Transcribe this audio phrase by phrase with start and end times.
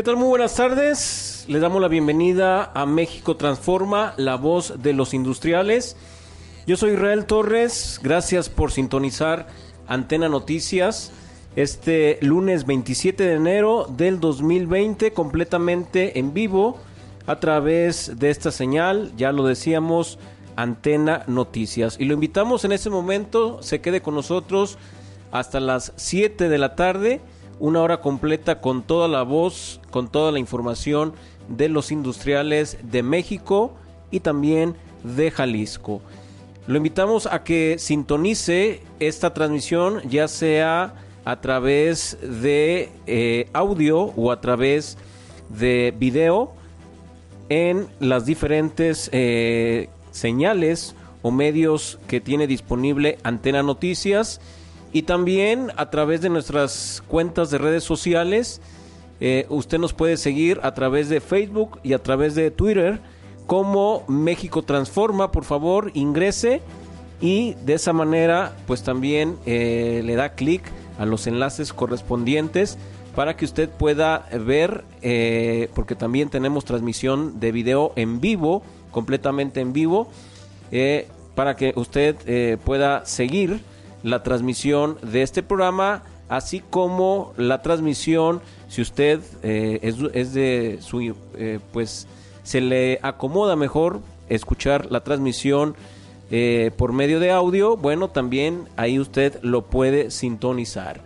[0.00, 0.16] ¿Qué tal?
[0.16, 1.44] Muy buenas tardes.
[1.46, 5.94] Le damos la bienvenida a México Transforma, la voz de los industriales.
[6.66, 8.00] Yo soy Israel Torres.
[8.02, 9.48] Gracias por sintonizar
[9.86, 11.12] Antena Noticias
[11.54, 16.78] este lunes 27 de enero del 2020 completamente en vivo
[17.26, 20.18] a través de esta señal, ya lo decíamos,
[20.56, 22.00] Antena Noticias.
[22.00, 24.78] Y lo invitamos en este momento, se quede con nosotros
[25.30, 27.20] hasta las 7 de la tarde
[27.60, 31.12] una hora completa con toda la voz, con toda la información
[31.48, 33.74] de los industriales de México
[34.10, 36.00] y también de Jalisco.
[36.66, 40.94] Lo invitamos a que sintonice esta transmisión ya sea
[41.24, 44.96] a través de eh, audio o a través
[45.48, 46.52] de video
[47.48, 54.40] en las diferentes eh, señales o medios que tiene disponible Antena Noticias
[54.92, 58.60] y también a través de nuestras cuentas de redes sociales.
[59.20, 63.00] Eh, usted nos puede seguir a través de Facebook y a través de Twitter
[63.46, 65.30] como México Transforma.
[65.30, 66.62] Por favor, ingrese
[67.20, 70.62] y de esa manera pues también eh, le da clic
[70.98, 72.78] a los enlaces correspondientes
[73.14, 79.60] para que usted pueda ver, eh, porque también tenemos transmisión de video en vivo, completamente
[79.60, 80.08] en vivo,
[81.34, 83.60] para que usted pueda seguir
[84.02, 91.14] la transmisión de este programa, así como la transmisión, si usted eh, es, de su,
[91.34, 92.06] eh, pues
[92.42, 95.74] se le acomoda mejor escuchar la transmisión
[96.30, 101.00] eh, por medio de audio, bueno, también ahí usted lo puede sintonizar.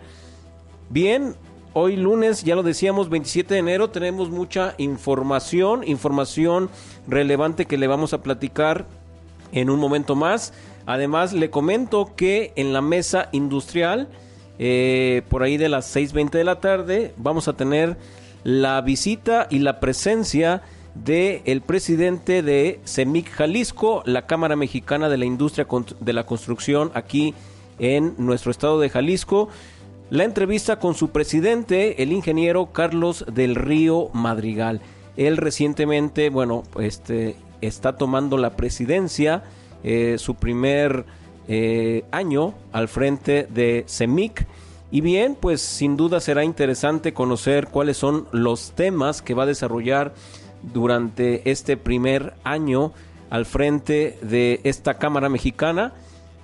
[0.89, 1.35] Bien,
[1.73, 6.69] hoy lunes, ya lo decíamos, 27 de enero, tenemos mucha información, información
[7.07, 8.85] relevante que le vamos a platicar
[9.51, 10.53] en un momento más.
[10.85, 14.07] Además, le comento que en la mesa industrial,
[14.59, 17.97] eh, por ahí de las 6.20 de la tarde, vamos a tener
[18.43, 20.61] la visita y la presencia
[20.93, 25.67] del el presidente de CEMIC Jalisco, la Cámara Mexicana de la Industria
[25.99, 27.33] de la Construcción aquí
[27.79, 29.49] en nuestro estado de Jalisco.
[30.09, 34.81] La entrevista con su presidente, el ingeniero Carlos del Río Madrigal.
[35.17, 39.43] Él recientemente, bueno, este, está tomando la presidencia
[39.87, 41.05] eh, su primer
[41.47, 44.47] eh, año al frente de CEMIC.
[44.89, 49.45] Y bien, pues sin duda será interesante conocer cuáles son los temas que va a
[49.45, 50.15] desarrollar
[50.73, 52.93] durante este primer año
[53.29, 55.93] al frente de esta Cámara Mexicana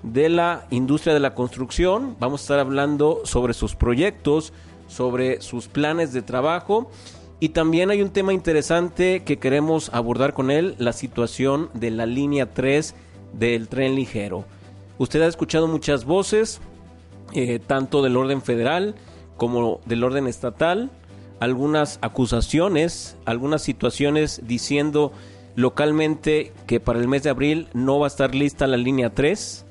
[0.04, 2.16] de la industria de la construcción.
[2.20, 4.54] Vamos a estar hablando sobre sus proyectos,
[4.88, 6.92] sobre sus planes de trabajo
[7.40, 12.06] y también hay un tema interesante que queremos abordar con él, la situación de la
[12.06, 12.94] línea 3
[13.34, 14.46] del tren ligero.
[14.98, 16.62] Usted ha escuchado muchas voces,
[17.34, 18.96] eh, tanto del orden federal
[19.38, 20.92] como del orden estatal,
[21.40, 25.12] algunas acusaciones, algunas situaciones diciendo
[25.56, 29.66] localmente que para el mes de abril no va a estar lista la línea 3.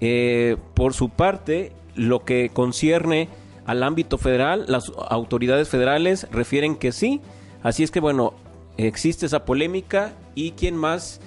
[0.00, 3.28] Eh, por su parte, lo que concierne
[3.66, 7.20] al ámbito federal, las autoridades federales refieren que sí.
[7.62, 8.34] Así es que bueno,
[8.76, 11.20] existe esa polémica y quién más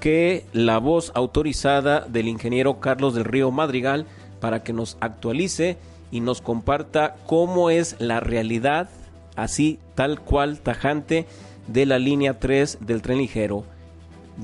[0.00, 4.06] que la voz autorizada del ingeniero Carlos del Río Madrigal
[4.40, 5.78] para que nos actualice
[6.10, 8.88] y nos comparta cómo es la realidad,
[9.36, 11.26] así tal cual tajante,
[11.66, 13.64] de la línea 3 del tren ligero.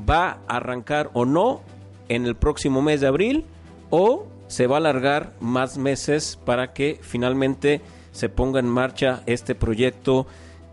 [0.09, 1.61] ¿Va a arrancar o no
[2.09, 3.45] en el próximo mes de abril
[3.91, 7.81] o se va a alargar más meses para que finalmente
[8.13, 10.27] se ponga en marcha este proyecto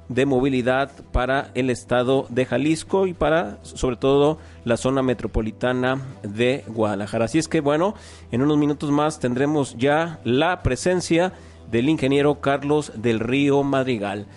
[0.09, 6.63] de movilidad para el estado de Jalisco y para sobre todo la zona metropolitana de
[6.67, 7.25] Guadalajara.
[7.25, 7.95] Así es que bueno,
[8.31, 11.33] en unos minutos más tendremos ya la presencia
[11.71, 14.27] del ingeniero Carlos del Río Madrigal.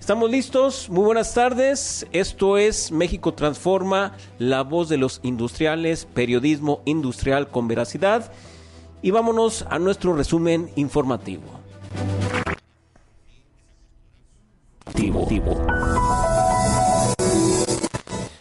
[0.00, 2.06] Estamos listos, muy buenas tardes.
[2.12, 8.32] Esto es México Transforma, la voz de los industriales, periodismo industrial con veracidad.
[9.02, 11.42] Y vámonos a nuestro resumen informativo.
[14.94, 15.26] 地步。
[15.28, 15.54] 地步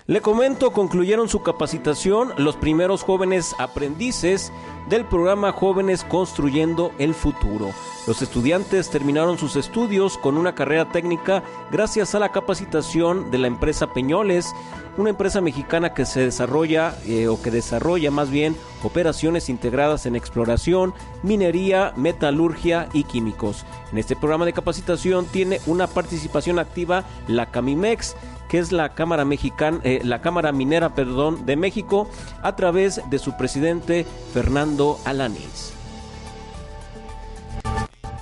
[0.09, 4.53] Le comento, concluyeron su capacitación los primeros jóvenes aprendices
[4.87, 7.71] del programa Jóvenes Construyendo el Futuro.
[8.07, 13.47] Los estudiantes terminaron sus estudios con una carrera técnica gracias a la capacitación de la
[13.47, 14.53] empresa Peñoles,
[14.95, 20.15] una empresa mexicana que se desarrolla eh, o que desarrolla más bien operaciones integradas en
[20.15, 23.65] exploración, minería, metalurgia y químicos.
[23.91, 28.15] En este programa de capacitación tiene una participación activa la Camimex
[28.49, 32.09] que es la Cámara Mexicana, eh, la Cámara Minera, perdón, de México,
[32.41, 35.73] a través de su presidente Fernando Alanis.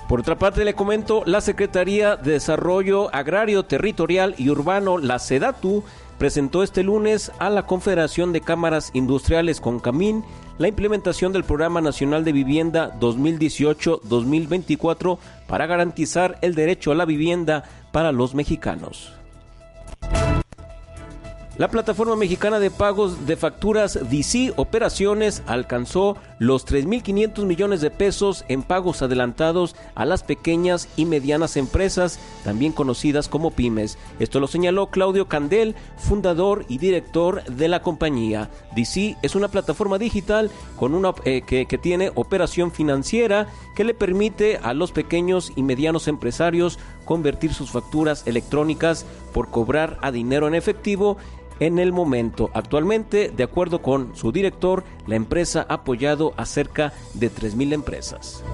[0.08, 5.82] Por otra parte, le comento, la Secretaría de Desarrollo Agrario, Territorial y Urbano, la SEDATU,
[6.16, 10.24] presentó este lunes a la Confederación de Cámaras Industriales con Camín
[10.58, 17.64] la implementación del Programa Nacional de Vivienda 2018-2024 para garantizar el derecho a la vivienda
[17.92, 19.15] para los mexicanos.
[21.58, 28.44] La plataforma mexicana de pagos de facturas DC Operaciones alcanzó los 3.500 millones de pesos
[28.48, 33.96] en pagos adelantados a las pequeñas y medianas empresas, también conocidas como pymes.
[34.18, 38.50] Esto lo señaló Claudio Candel, fundador y director de la compañía.
[38.74, 43.94] DC es una plataforma digital con una, eh, que, que tiene operación financiera que le
[43.94, 50.46] permite a los pequeños y medianos empresarios convertir sus facturas electrónicas por cobrar a dinero
[50.46, 51.16] en efectivo
[51.58, 52.50] en el momento.
[52.52, 58.44] Actualmente, de acuerdo con su director, la empresa ha apoyado a cerca de 3.000 empresas.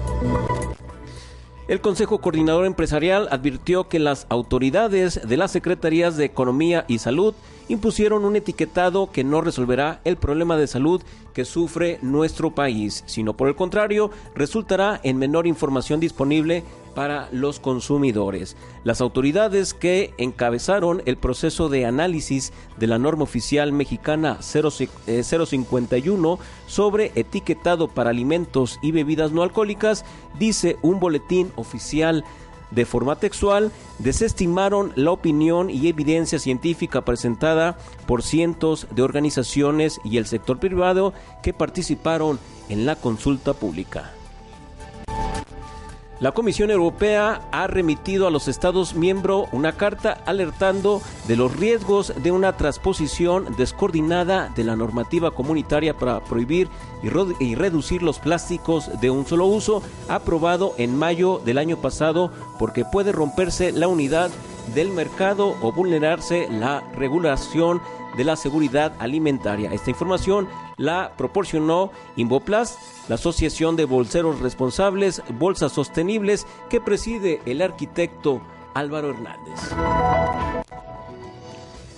[1.67, 7.33] El Consejo Coordinador Empresarial advirtió que las autoridades de las Secretarías de Economía y Salud
[7.69, 11.01] impusieron un etiquetado que no resolverá el problema de salud
[11.33, 17.59] que sufre nuestro país, sino por el contrario, resultará en menor información disponible para los
[17.59, 18.55] consumidores.
[18.83, 26.37] Las autoridades que encabezaron el proceso de análisis de la norma oficial mexicana 051 eh,
[26.67, 30.05] sobre etiquetado para alimentos y bebidas no alcohólicas,
[30.37, 32.23] dice un boletín oficial
[32.71, 40.17] de forma textual, desestimaron la opinión y evidencia científica presentada por cientos de organizaciones y
[40.17, 41.13] el sector privado
[41.43, 44.13] que participaron en la consulta pública.
[46.19, 52.13] La Comisión Europea ha remitido a los Estados miembros una carta alertando de los riesgos
[52.21, 56.69] de una transposición descoordinada de la normativa comunitaria para prohibir
[57.01, 62.85] y, reducir los plásticos de un solo uso, aprobado en mayo del año pasado, porque
[62.85, 64.29] puede romperse la unidad
[64.73, 67.81] del mercado o vulnerarse la regulación
[68.15, 69.71] de la seguridad alimentaria.
[69.71, 77.61] Esta información la proporcionó Invoplast, la Asociación de Bolseros Responsables, Bolsas Sostenibles, que preside el
[77.61, 78.41] arquitecto
[78.73, 79.59] Álvaro Hernández.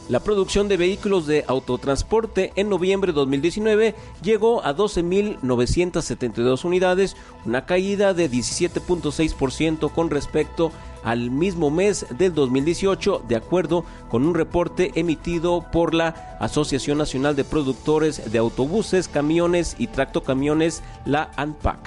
[0.08, 7.66] La producción de vehículos de autotransporte en noviembre de 2019 llegó a 12.972 unidades, una
[7.66, 10.72] caída de 17.6% con respecto
[11.04, 17.36] al mismo mes del 2018, de acuerdo con un reporte emitido por la Asociación Nacional
[17.36, 21.80] de Productores de Autobuses, Camiones y Tractocamiones, la ANPAC.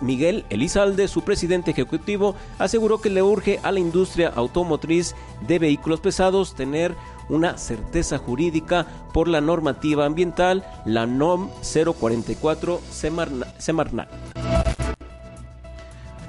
[0.00, 5.14] Miguel, Elizalde, su presidente ejecutivo, aseguró que le urge a la industria automotriz
[5.46, 6.94] de vehículos pesados tener
[7.28, 14.08] una certeza jurídica por la normativa ambiental, la NOM 044 Semarnat.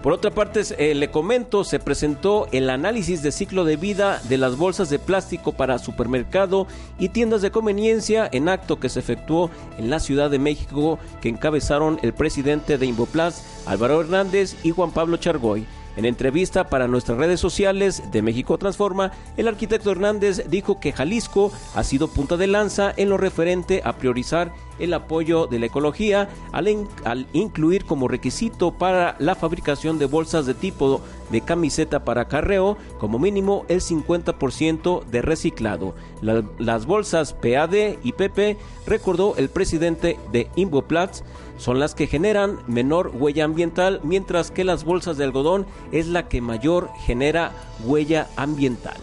[0.02, 4.38] Por otra parte, eh, le comento, se presentó el análisis de ciclo de vida de
[4.38, 9.50] las bolsas de plástico para supermercado y tiendas de conveniencia en acto que se efectuó
[9.78, 14.92] en la Ciudad de México que encabezaron el presidente de Invoplast, Álvaro Hernández y Juan
[14.92, 15.68] Pablo Chargoy.
[16.00, 21.52] En entrevista para nuestras redes sociales de México Transforma, el arquitecto Hernández dijo que Jalisco
[21.76, 26.30] ha sido punta de lanza en lo referente a priorizar el apoyo de la ecología
[26.54, 32.78] al, incluir como requisito para la fabricación de bolsas de tipo de camiseta para carreo
[33.00, 35.96] como mínimo el 50% de reciclado.
[36.22, 41.24] las bolsas PAD y PP, recordó el presidente de Invoplats,
[41.58, 46.28] son las que generan menor huella ambiental, mientras que las bolsas de algodón es la
[46.30, 47.52] que mayor genera
[47.86, 48.98] huella ambiental.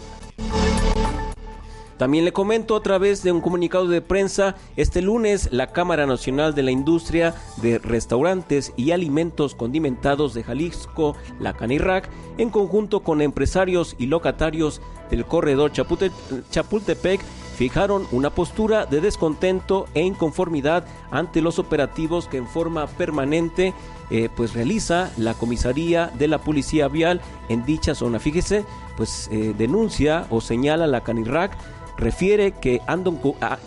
[1.98, 6.54] También le comento a través de un comunicado de prensa, este lunes la Cámara Nacional
[6.54, 13.22] de la Industria de Restaurantes y Alimentos Condimentados de Jalisco, la Canirac, en conjunto con
[13.22, 17.20] empresarios y locatarios del corredor Chapultepec,
[17.56, 23.72] fijaron una postura de descontento e inconformidad ante los operativos que en forma permanente
[24.10, 28.18] eh, pues realiza la comisaría de la policía vial en dicha zona.
[28.18, 28.64] Fíjese,
[28.98, 31.56] pues eh, denuncia o señala la Canirac,
[31.96, 33.04] refiere que han,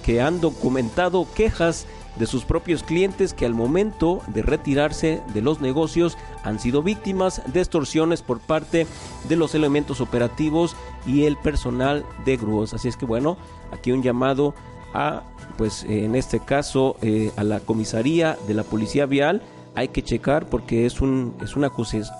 [0.04, 5.62] que han documentado quejas de sus propios clientes que al momento de retirarse de los
[5.62, 8.88] negocios han sido víctimas de extorsiones por parte
[9.28, 10.76] de los elementos operativos
[11.08, 12.74] y el personal de grúas.
[12.74, 13.38] Así es que bueno,
[13.72, 14.54] aquí un llamado
[14.94, 15.24] a,
[15.58, 19.42] pues en este caso, eh, a la comisaría de la policía vial.
[19.76, 21.72] Hay que checar porque es, un, es una,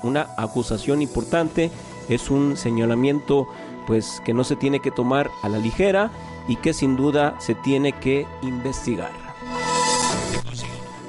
[0.04, 1.72] una acusación importante,
[2.08, 3.48] es un señalamiento
[3.90, 6.12] pues que no se tiene que tomar a la ligera
[6.48, 9.10] y que sin duda se tiene que investigar.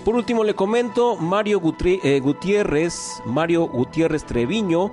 [0.03, 4.91] Por último le comento, Mario eh, Gutiérrez, Mario Gutiérrez Treviño,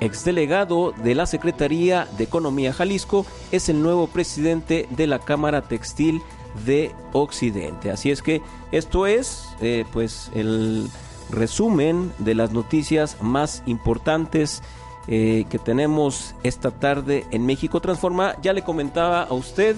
[0.00, 6.22] exdelegado de la Secretaría de Economía Jalisco, es el nuevo presidente de la Cámara Textil
[6.64, 7.90] de Occidente.
[7.90, 8.40] Así es que
[8.72, 10.88] esto es eh, pues el
[11.28, 14.62] resumen de las noticias más importantes
[15.08, 18.36] eh, que tenemos esta tarde en México Transforma.
[18.42, 19.74] Ya le comentaba a usted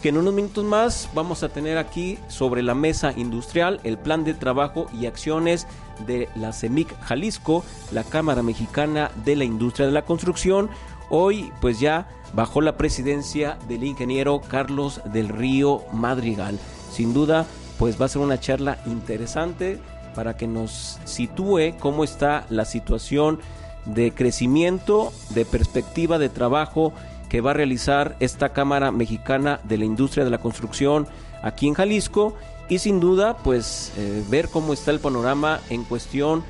[0.00, 4.24] que en unos minutos más vamos a tener aquí sobre la mesa industrial el plan
[4.24, 5.66] de trabajo y acciones
[6.06, 10.70] de la CEMIC Jalisco, la Cámara Mexicana de la Industria de la Construcción.
[11.10, 16.58] Hoy pues ya bajo la presidencia del ingeniero Carlos del Río Madrigal.
[16.90, 17.46] Sin duda
[17.78, 19.78] pues va a ser una charla interesante
[20.14, 23.38] para que nos sitúe cómo está la situación
[23.86, 26.92] de crecimiento, de perspectiva de trabajo
[27.28, 31.06] que va a realizar esta Cámara Mexicana de la Industria de la Construcción
[31.42, 32.34] aquí en Jalisco
[32.68, 36.44] y sin duda pues eh, ver cómo está el panorama en cuestión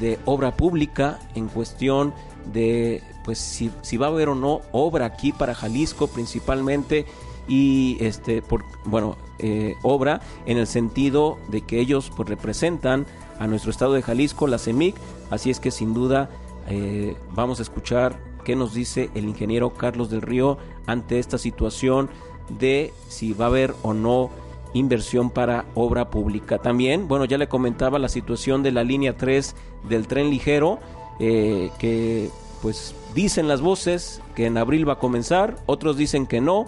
[0.00, 2.14] de obra pública, en cuestión
[2.52, 7.06] de pues si, si va a haber o no obra aquí para Jalisco principalmente
[7.48, 13.06] y este por bueno eh, obra en el sentido de que ellos pues representan
[13.38, 14.94] a nuestro estado de Jalisco la CEMIC.
[15.30, 16.30] Así es que sin duda
[16.68, 22.10] eh, vamos a escuchar qué nos dice el ingeniero Carlos del Río ante esta situación
[22.48, 24.30] de si va a haber o no
[24.74, 26.58] inversión para obra pública.
[26.58, 29.54] También, bueno, ya le comentaba la situación de la línea 3
[29.88, 30.78] del tren ligero,
[31.20, 32.30] eh, que
[32.62, 36.66] pues dicen las voces que en abril va a comenzar, otros dicen que no.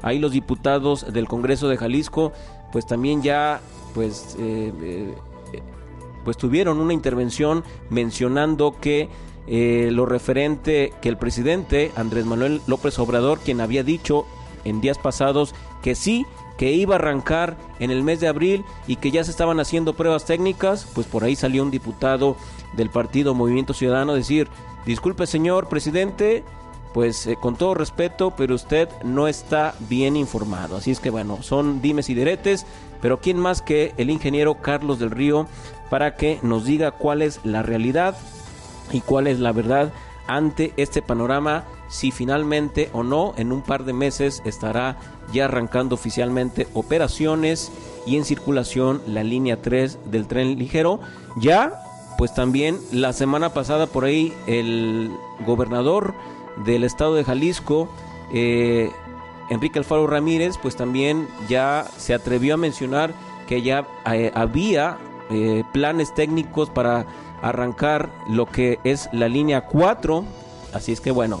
[0.00, 2.32] Ahí los diputados del Congreso de Jalisco,
[2.72, 3.60] pues también ya,
[3.94, 5.14] pues, eh,
[6.24, 9.08] pues tuvieron una intervención mencionando que
[9.46, 14.26] eh, lo referente que el presidente Andrés Manuel López Obrador, quien había dicho
[14.64, 18.96] en días pasados que sí, que iba a arrancar en el mes de abril y
[18.96, 22.36] que ya se estaban haciendo pruebas técnicas, pues por ahí salió un diputado
[22.74, 24.48] del partido Movimiento Ciudadano a decir,
[24.86, 26.44] disculpe señor presidente,
[26.94, 30.76] pues eh, con todo respeto, pero usted no está bien informado.
[30.76, 32.66] Así es que bueno, son dimes y diretes,
[33.00, 35.48] pero ¿quién más que el ingeniero Carlos del Río
[35.90, 38.16] para que nos diga cuál es la realidad
[38.90, 39.92] y cuál es la verdad
[40.26, 44.96] ante este panorama si finalmente o no en un par de meses estará
[45.32, 47.70] ya arrancando oficialmente operaciones
[48.06, 51.00] y en circulación la línea 3 del tren ligero.
[51.36, 51.74] Ya,
[52.18, 55.10] pues también la semana pasada por ahí el
[55.46, 56.14] gobernador
[56.64, 57.88] del estado de Jalisco,
[58.32, 58.90] eh,
[59.50, 63.12] Enrique Alfaro Ramírez, pues también ya se atrevió a mencionar
[63.46, 64.96] que ya eh, había
[65.30, 67.04] eh, planes técnicos para
[67.42, 70.24] arrancar lo que es la línea 4.
[70.72, 71.40] Así es que bueno,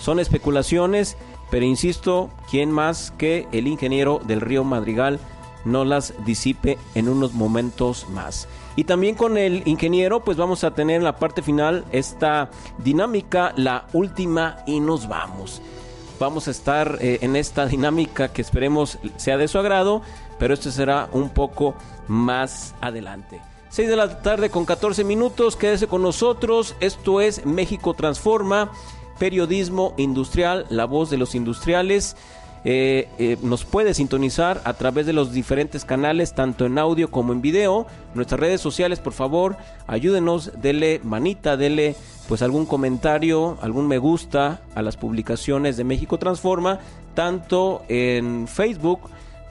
[0.00, 1.16] son especulaciones,
[1.50, 5.18] pero insisto, ¿quién más que el ingeniero del río Madrigal
[5.64, 8.48] no las disipe en unos momentos más?
[8.76, 13.52] Y también con el ingeniero, pues vamos a tener en la parte final esta dinámica,
[13.56, 15.60] la última y nos vamos.
[16.20, 20.02] Vamos a estar eh, en esta dinámica que esperemos sea de su agrado,
[20.38, 21.74] pero esto será un poco
[22.06, 23.40] más adelante.
[23.70, 26.74] 6 de la tarde con 14 minutos, quédese con nosotros.
[26.80, 28.72] Esto es México Transforma,
[29.18, 32.16] periodismo industrial, la voz de los industriales.
[32.64, 37.32] Eh, eh, nos puede sintonizar a través de los diferentes canales, tanto en audio como
[37.32, 37.86] en video.
[38.14, 39.56] Nuestras redes sociales, por favor,
[39.86, 41.94] ayúdenos, dele manita, dele
[42.26, 46.80] pues algún comentario, algún me gusta a las publicaciones de México Transforma,
[47.14, 49.00] tanto en Facebook,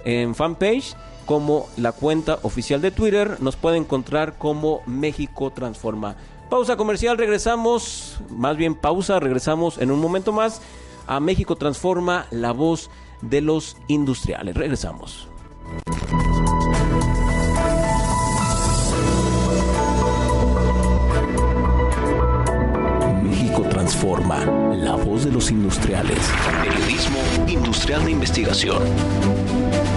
[0.05, 0.95] en fanpage,
[1.27, 3.37] como la cuenta oficial de Twitter.
[3.41, 6.15] Nos puede encontrar como México Transforma.
[6.49, 10.61] Pausa comercial, regresamos, más bien pausa, regresamos en un momento más
[11.05, 12.89] a México Transforma, la voz
[13.21, 14.55] de los industriales.
[14.55, 15.27] Regresamos.
[23.21, 26.19] México Transforma, la voz de los industriales.
[26.63, 29.96] Periodismo industrial de investigación.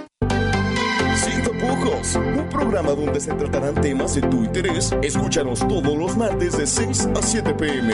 [1.83, 4.95] Un programa donde se tratarán temas de tu interés.
[5.01, 7.93] Escúchanos todos los martes de 6 a 7 pm.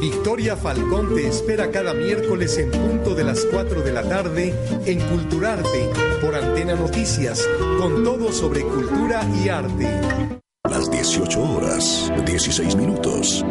[0.00, 4.54] Victoria Falcón te espera cada miércoles en punto de las 4 de la tarde
[4.86, 5.90] en Culturarte
[6.22, 7.46] por Antena Noticias,
[7.78, 9.86] con todo sobre cultura y arte.
[10.70, 13.44] Las 18 horas, 16 minutos.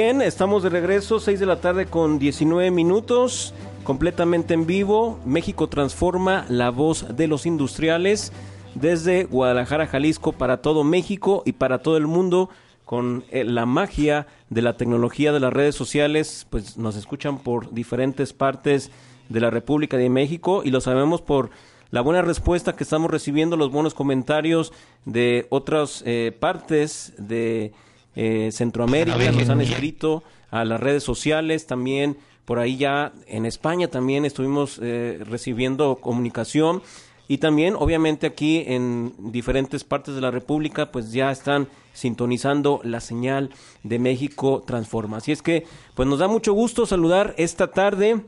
[0.00, 5.18] Bien, estamos de regreso, 6 de la tarde con 19 minutos, completamente en vivo.
[5.24, 8.32] México transforma la voz de los industriales
[8.76, 12.48] desde Guadalajara, Jalisco, para todo México y para todo el mundo.
[12.84, 17.74] Con eh, la magia de la tecnología de las redes sociales, pues nos escuchan por
[17.74, 18.92] diferentes partes
[19.28, 21.50] de la República de México y lo sabemos por
[21.90, 24.72] la buena respuesta que estamos recibiendo, los buenos comentarios
[25.06, 27.72] de otras eh, partes de
[28.20, 33.86] eh, Centroamérica, nos han escrito a las redes sociales también, por ahí ya en España
[33.86, 36.82] también estuvimos eh, recibiendo comunicación
[37.28, 43.00] y también obviamente aquí en diferentes partes de la República pues ya están sintonizando la
[43.00, 43.50] señal
[43.84, 45.18] de México Transforma.
[45.18, 48.24] Así es que pues nos da mucho gusto saludar esta tarde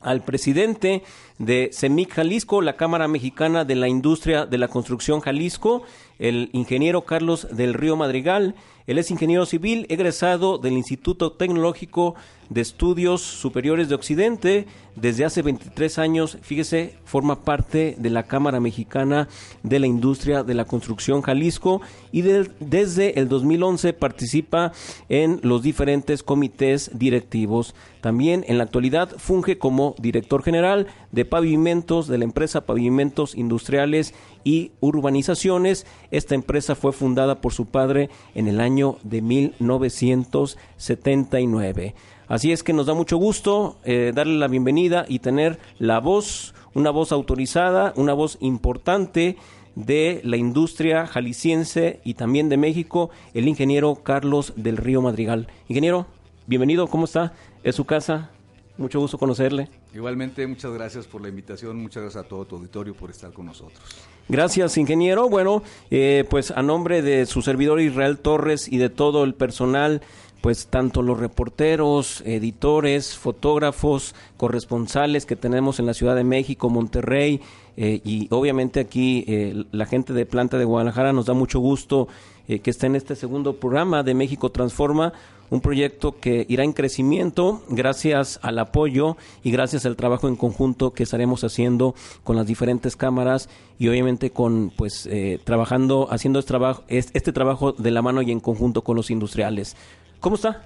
[0.00, 1.02] al presidente
[1.38, 5.82] de CEMIC Jalisco, la Cámara Mexicana de la Industria de la Construcción Jalisco,
[6.18, 8.54] el ingeniero Carlos del Río Madrigal.
[8.86, 12.14] Él es ingeniero civil, egresado del Instituto Tecnológico
[12.50, 14.66] de Estudios Superiores de Occidente.
[14.94, 19.28] Desde hace 23 años, fíjese, forma parte de la Cámara Mexicana
[19.62, 24.72] de la Industria de la Construcción Jalisco y desde el 2011 participa
[25.08, 27.74] en los diferentes comités directivos.
[28.00, 34.12] También en la actualidad funge como director general de pavimentos de la empresa Pavimentos Industriales
[34.44, 35.86] y Urbanizaciones.
[36.10, 41.94] Esta empresa fue fundada por su padre en el año de 1979.
[42.28, 46.54] Así es que nos da mucho gusto eh, darle la bienvenida y tener la voz,
[46.74, 49.38] una voz autorizada, una voz importante
[49.74, 55.48] de la industria jalisciense y también de México, el ingeniero Carlos del Río Madrigal.
[55.66, 56.08] Ingeniero,
[56.46, 57.32] bienvenido, ¿cómo está?
[57.64, 58.32] Es su casa,
[58.78, 59.68] mucho gusto conocerle.
[59.94, 63.46] Igualmente, muchas gracias por la invitación, muchas gracias a todo tu auditorio por estar con
[63.46, 63.80] nosotros.
[64.28, 65.28] Gracias, ingeniero.
[65.28, 70.02] Bueno, eh, pues a nombre de su servidor Israel Torres y de todo el personal
[70.40, 77.40] pues tanto los reporteros, editores, fotógrafos, corresponsales que tenemos en la Ciudad de México, Monterrey
[77.76, 82.06] eh, y obviamente aquí eh, la gente de Planta de Guadalajara nos da mucho gusto
[82.48, 85.12] eh, que esté en este segundo programa de México Transforma,
[85.50, 90.92] un proyecto que irá en crecimiento gracias al apoyo y gracias al trabajo en conjunto
[90.92, 95.08] que estaremos haciendo con las diferentes cámaras y obviamente con pues
[95.44, 99.76] trabajando haciendo este trabajo este trabajo de la mano y en conjunto con los industriales.
[100.20, 100.64] ¿Cómo está?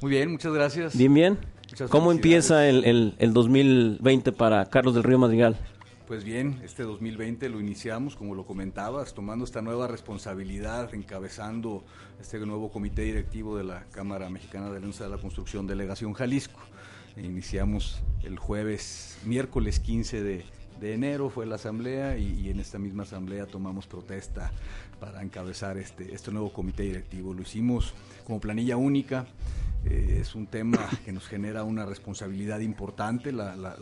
[0.00, 0.96] Muy bien, muchas gracias.
[0.96, 1.38] Bien, bien.
[1.88, 5.56] ¿Cómo empieza el, el, el, 2020 para Carlos del Río Madrigal?
[6.10, 11.84] Pues bien, este 2020 lo iniciamos, como lo comentabas, tomando esta nueva responsabilidad, encabezando
[12.20, 16.58] este nuevo comité directivo de la Cámara Mexicana de Alianza de la Construcción Delegación Jalisco.
[17.16, 20.44] Iniciamos el jueves, miércoles 15 de,
[20.80, 24.50] de enero fue la asamblea y, en esta misma asamblea tomamos protesta
[24.98, 27.34] para encabezar este, este nuevo comité directivo.
[27.34, 29.26] Lo hicimos como planilla única.
[29.84, 33.76] Eh, es un tema que nos genera una responsabilidad importante, la, la,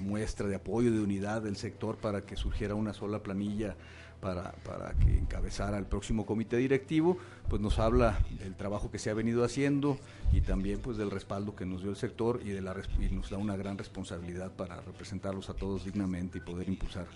[0.00, 3.76] muestra de apoyo, de unidad del sector para que surgiera una sola planilla
[4.24, 7.18] para, para, que encabezara el próximo comité directivo,
[7.50, 9.98] pues nos habla del trabajo que se ha venido haciendo
[10.32, 13.28] y también pues del respaldo que nos dio el sector y, de la, y nos
[13.28, 17.06] da una gran responsabilidad para representarlos a todos dignamente y poder impulsar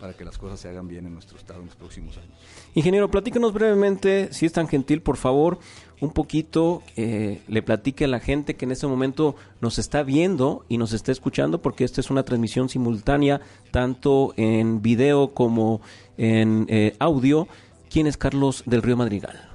[0.00, 2.32] para que las cosas se hagan bien en nuestro estado en los próximos años.
[2.74, 5.58] Ingeniero, platícanos brevemente, si es tan gentil, por favor,
[6.00, 10.64] un poquito, eh, le platique a la gente que en este momento nos está viendo
[10.68, 15.80] y nos está escuchando, porque esta es una transmisión simultánea, tanto en video como
[16.16, 17.48] en eh, audio.
[17.90, 19.48] ¿Quién es Carlos del Río Madrigal?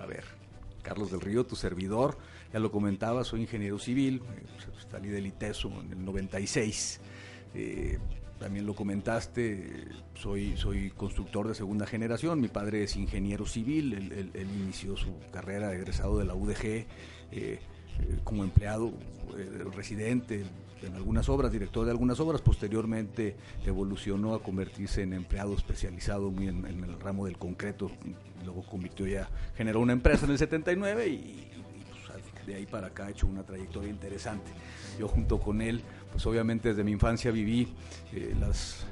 [0.00, 0.24] A ver,
[0.82, 2.18] Carlos del Río, tu servidor,
[2.52, 4.22] ya lo comentaba, soy ingeniero civil,
[4.90, 7.00] salí del ITESO en el 96.
[7.54, 7.98] Eh,
[8.38, 14.30] también lo comentaste, soy, soy constructor de segunda generación, mi padre es ingeniero civil, él,
[14.34, 16.86] inició su carrera egresado de la UDG eh,
[17.32, 17.58] eh,
[18.24, 18.92] como empleado
[19.38, 20.44] eh, residente
[20.86, 26.48] en algunas obras, director de algunas obras, posteriormente evolucionó a convertirse en empleado especializado muy
[26.48, 27.90] en, el ramo del concreto,
[28.44, 31.50] luego convirtió ya, generó una empresa en el 79 y, y
[31.90, 34.50] pues, de ahí para acá ha hecho una trayectoria interesante.
[34.98, 35.82] Yo junto con él
[36.16, 37.68] pues obviamente desde mi infancia viví
[38.14, 38.86] eh, las,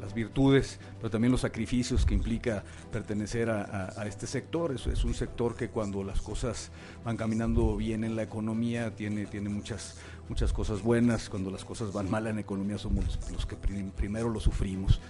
[0.00, 4.72] las, virtudes, pero también los sacrificios que implica pertenecer a, este sector.
[4.72, 6.70] Es, un sector que cuando las cosas
[7.04, 9.96] van caminando bien en la economía tiene, tiene muchas,
[10.28, 13.90] muchas cosas buenas, cuando las cosas van mal en la economía somos los, que prim,
[13.90, 15.00] primero lo sufrimos.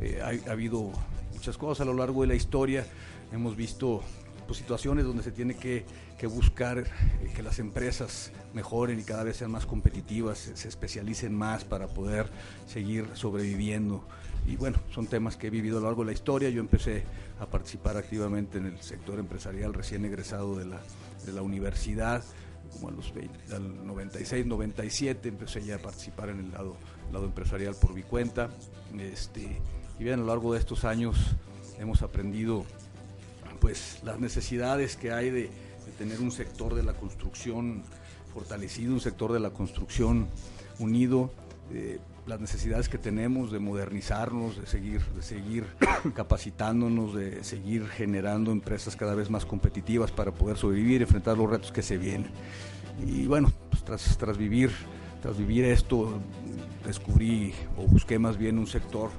[0.00, 0.90] Eh, ha habido
[1.34, 2.86] muchas cosas a lo largo de la historia,
[3.32, 4.02] hemos visto
[4.48, 5.84] pues, situaciones donde se tiene que,
[6.18, 6.84] que buscar eh,
[7.36, 11.86] que las empresas mejoren y cada vez sean más competitivas, se, se, especialicen más para
[11.86, 12.30] poder
[12.66, 14.02] seguir sobreviviendo.
[14.46, 16.48] Y bueno, son temas que he vivido a lo largo de la historia.
[16.48, 17.04] Yo empecé
[17.38, 20.80] a participar activamente en el sector empresarial recién egresado de la,
[21.26, 22.24] de la universidad,
[22.72, 26.76] como a los 20, al 96, 97, empecé ya a participar en el lado,
[27.12, 28.48] lado empresarial por mi cuenta.
[28.98, 29.60] Este,
[29.98, 31.18] y bien, a lo largo de estos años
[31.78, 32.64] hemos aprendido
[33.60, 35.50] pues las necesidades que hay de,
[35.98, 37.82] tener un sector de la construcción
[38.32, 40.28] fortalecido, un sector de la construcción
[40.78, 41.30] unido,
[41.72, 45.66] eh, las necesidades que tenemos de modernizarnos, de seguir, de seguir
[46.14, 51.72] capacitándonos, de seguir generando empresas cada vez más competitivas para poder sobrevivir, enfrentar los retos
[51.72, 52.30] que se vienen.
[53.06, 54.70] Y bueno, pues tras, tras vivir,
[55.22, 56.20] tras vivir esto,
[56.86, 59.10] descubrí o busqué más bien un sector,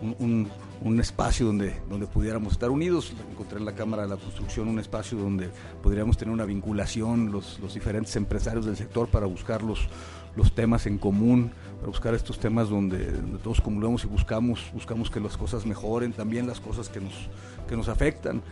[0.00, 0.48] un
[0.82, 3.12] un espacio donde, donde pudiéramos estar unidos.
[3.30, 5.50] Encontré en la Cámara de la Construcción un espacio donde
[5.82, 9.88] podríamos tener una vinculación, los, los diferentes empresarios del sector para buscar los,
[10.36, 13.06] los temas en común, para buscar estos temas donde,
[13.42, 17.28] todos acumulamos y buscamos, buscamos que las cosas mejoren, también las cosas que nos,
[17.68, 18.42] que nos afectan,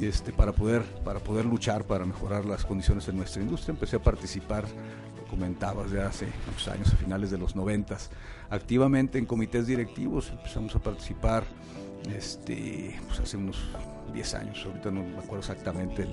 [0.00, 3.72] este, para, poder, para poder luchar, para mejorar las condiciones de nuestra industria.
[3.72, 4.64] Empecé a participar
[5.34, 8.10] comentabas ya hace muchos años, a finales de los noventas,
[8.54, 11.44] activamente en comités directivos, empezamos a participar
[12.14, 13.56] este, pues hace unos
[14.12, 16.06] 10 años, ahorita no me acuerdo exactamente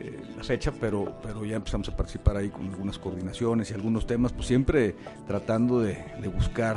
[0.00, 4.06] eh, la fecha, pero, pero ya empezamos a participar ahí con algunas coordinaciones y algunos
[4.06, 4.96] temas, pues siempre
[5.26, 6.02] tratando de,
[6.34, 6.76] buscar,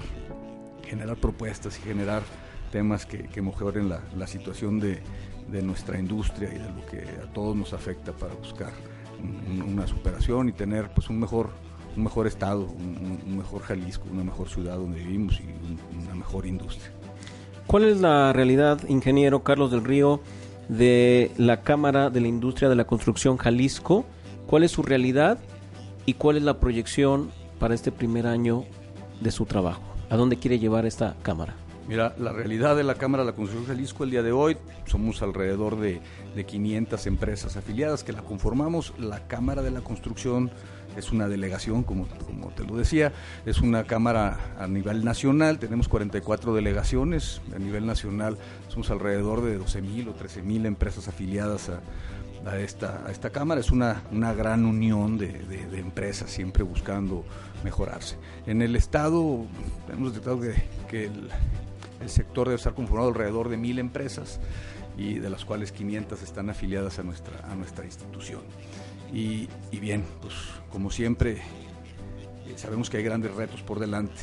[0.86, 2.22] generar propuestas y generar
[2.72, 5.02] temas que, mejoren la, situación de,
[5.64, 8.72] nuestra industria y de lo que a todos nos afecta para buscar
[9.68, 11.50] una superación y tener pues un mejor
[11.96, 16.92] un mejor estado, un, mejor Jalisco, una mejor ciudad donde vivimos y una mejor industria.
[17.68, 20.22] ¿Cuál es la realidad, ingeniero Carlos del Río,
[20.70, 24.06] de la Cámara de la Industria de la Construcción Jalisco?
[24.48, 25.38] ¿Cuál es su realidad
[26.06, 28.66] y cuál es la proyección para este primer año
[29.22, 29.84] de su trabajo?
[30.10, 31.56] ¿A dónde quiere llevar esta Cámara?
[31.88, 35.22] Mira, la realidad de la Cámara de la Construcción Jalisco el día de hoy, somos
[35.24, 36.02] alrededor de,
[36.36, 38.94] de 500 empresas afiliadas que la conformamos.
[39.00, 40.52] La Cámara de la Construcción
[40.98, 43.12] es una delegación, como, como te lo decía,
[43.46, 49.60] es una cámara a nivel nacional, tenemos 44 delegaciones, a nivel nacional somos alrededor de
[49.60, 51.70] 12.000 o 13.000 empresas afiliadas
[52.46, 55.30] a, esta, a esta cámara, es una, una gran unión de,
[55.74, 57.24] empresas siempre buscando
[57.64, 58.18] mejorarse.
[58.46, 59.46] En el Estado
[59.92, 60.54] hemos detectado que,
[60.90, 61.30] que el,
[62.02, 64.40] el sector debe estar conformado alrededor de mil empresas
[64.98, 68.42] y de las cuales 500 están afiliadas a nuestra, a nuestra institución.
[69.14, 70.34] Y, bien, pues
[70.72, 71.38] como siempre,
[72.48, 74.22] eh, sabemos que hay grandes retos por delante.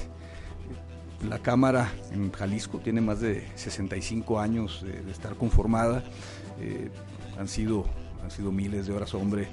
[1.29, 6.05] La Cámara en Jalisco tiene más de 65 años de, estar conformada.
[6.61, 6.91] Eh,
[7.39, 7.87] han, sido,
[8.23, 9.49] han sido miles de horas hombre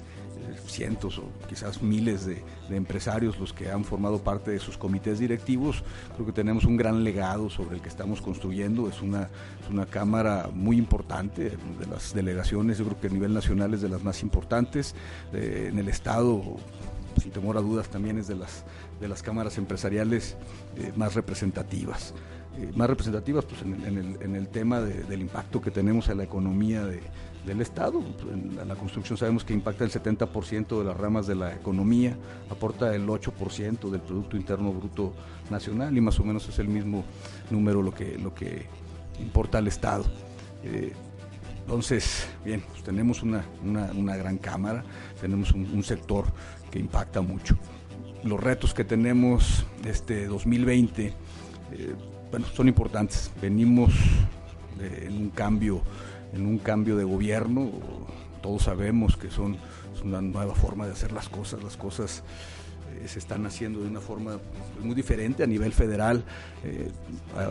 [0.66, 5.84] cientos o quizás miles de, empresarios los que han formado parte de sus comités directivos.
[6.14, 8.88] Creo que tenemos un gran legado sobre el que estamos construyendo.
[8.88, 9.28] Es una,
[9.70, 13.88] una cámara muy importante de las delegaciones, yo creo que a nivel nacional es de
[13.88, 14.94] las más importantes.
[15.32, 16.42] Eh, en el Estado,
[17.20, 18.64] sin temor a dudas, también es de las,
[19.00, 20.36] de las cámaras empresariales
[20.76, 22.14] eh, más representativas.
[22.58, 27.00] Eh, más representativas pues, en, el, tema del impacto que tenemos en la economía de,
[27.46, 28.02] del Estado.
[28.32, 32.16] En la construcción sabemos que impacta el 70% de las ramas de la economía,
[32.50, 35.12] aporta el 8% del Producto Interno Bruto
[35.50, 37.04] Nacional y más o menos es el mismo
[37.50, 38.66] número lo que, lo que
[39.20, 40.04] importa al Estado.
[40.62, 40.92] Eh,
[41.60, 43.46] entonces, bien, pues tenemos una,
[44.16, 44.84] gran cámara,
[45.20, 46.26] tenemos un, sector
[46.70, 47.56] que impacta mucho.
[48.22, 51.14] Los retos que tenemos este 2020, eh,
[52.30, 53.30] bueno, son importantes.
[53.40, 53.94] Venimos
[54.78, 55.82] en un cambio
[56.34, 57.70] en un cambio de gobierno.
[58.42, 59.56] Todos sabemos que son
[59.94, 61.62] es una nueva forma de hacer las cosas.
[61.62, 62.22] Las cosas
[62.94, 64.38] eh, se están haciendo de una forma
[64.82, 66.24] muy diferente a nivel federal.
[66.64, 66.90] Eh,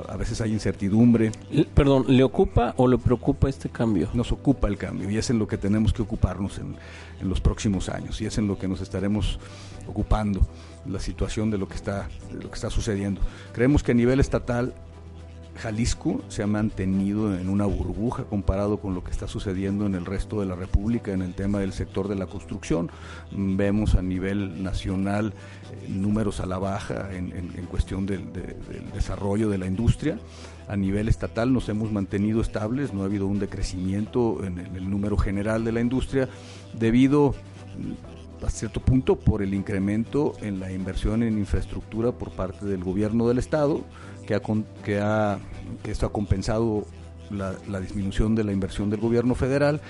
[0.08, 1.32] a, veces hay incertidumbre.
[1.74, 4.10] Perdón, ¿le ocupa o le preocupa este cambio?
[4.13, 6.76] Nos ocupa el cambio y es en lo que tenemos que ocuparnos en,
[7.22, 9.39] en los próximos años y es en lo que nos estaremos
[9.88, 10.46] ocupando
[10.86, 13.22] la situación de lo que está de lo que está sucediendo.
[13.54, 14.74] Creemos que a nivel estatal
[15.56, 20.06] Jalisco se ha mantenido en una burbuja comparado con lo que está sucediendo en el
[20.06, 22.89] resto de la República en el tema del sector de la construcción.
[23.32, 25.34] Vemos a nivel nacional
[25.72, 27.32] eh, números a la baja en,
[27.70, 28.26] cuestión del,
[28.94, 30.20] desarrollo de la industria.
[30.68, 35.18] A nivel estatal nos hemos mantenido estables, no ha habido un decrecimiento en el, número
[35.18, 36.30] general de la industria
[36.74, 37.36] debido
[38.46, 43.28] a cierto punto por el incremento en la inversión en infraestructura por parte del gobierno
[43.28, 43.84] del estado
[44.26, 44.42] que, ha,
[44.84, 45.40] que, ha,
[45.86, 46.86] esto ha compensado
[47.30, 49.82] la, disminución de la inversión del gobierno federal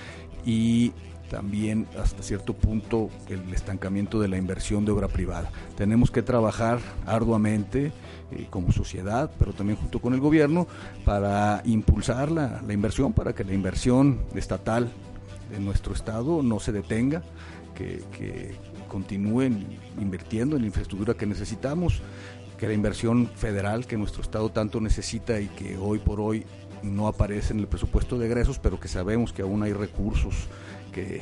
[0.44, 0.92] y
[1.30, 5.50] también hasta cierto punto el estancamiento de la inversión de obra privada.
[5.76, 7.92] Tenemos que trabajar arduamente
[8.30, 10.66] eh, como sociedad, pero también junto con el gobierno,
[11.04, 14.90] para impulsar la, la, inversión, para que la inversión estatal
[15.50, 17.22] de nuestro estado no se detenga,
[17.74, 18.54] que, que
[18.88, 19.66] continúen
[20.00, 22.00] invirtiendo en la infraestructura que necesitamos
[22.64, 26.46] que la inversión federal que nuestro Estado tanto necesita y que hoy por hoy
[26.82, 30.34] no aparece en el presupuesto de egresos, pero que sabemos que aún hay recursos
[30.90, 31.20] que,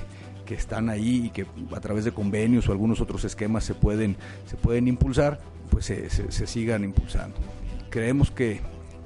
[0.53, 4.59] están ahí y que a través de convenios o algunos otros esquemas se pueden, se
[4.59, 7.39] pueden impulsar, pues se, se, sigan impulsando.
[7.89, 8.61] Creemos que,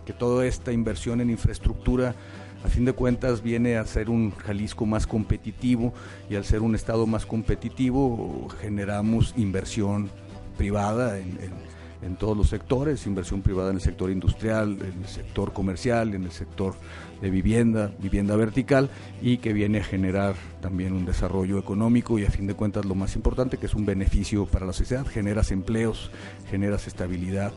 [0.05, 2.17] que toda esta inversión en infraestructura
[2.65, 5.95] a fin de cuentas viene a ser un Jalisco más competitivo
[6.29, 10.11] y al ser un estado más competitivo generamos inversión
[10.59, 11.77] privada en, en
[12.19, 16.33] todos los sectores, inversión privada en el sector industrial, en el sector comercial, en el
[16.33, 16.75] sector
[17.21, 18.91] de vivienda, vivienda vertical
[19.23, 22.95] y que viene a generar también un desarrollo económico y a fin de cuentas lo
[22.95, 26.11] más importante que es un beneficio para la sociedad, generas empleos,
[26.51, 27.53] generas estabilidad,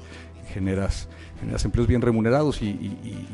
[0.53, 1.07] generas,
[1.39, 2.73] generas empleos bien remunerados y,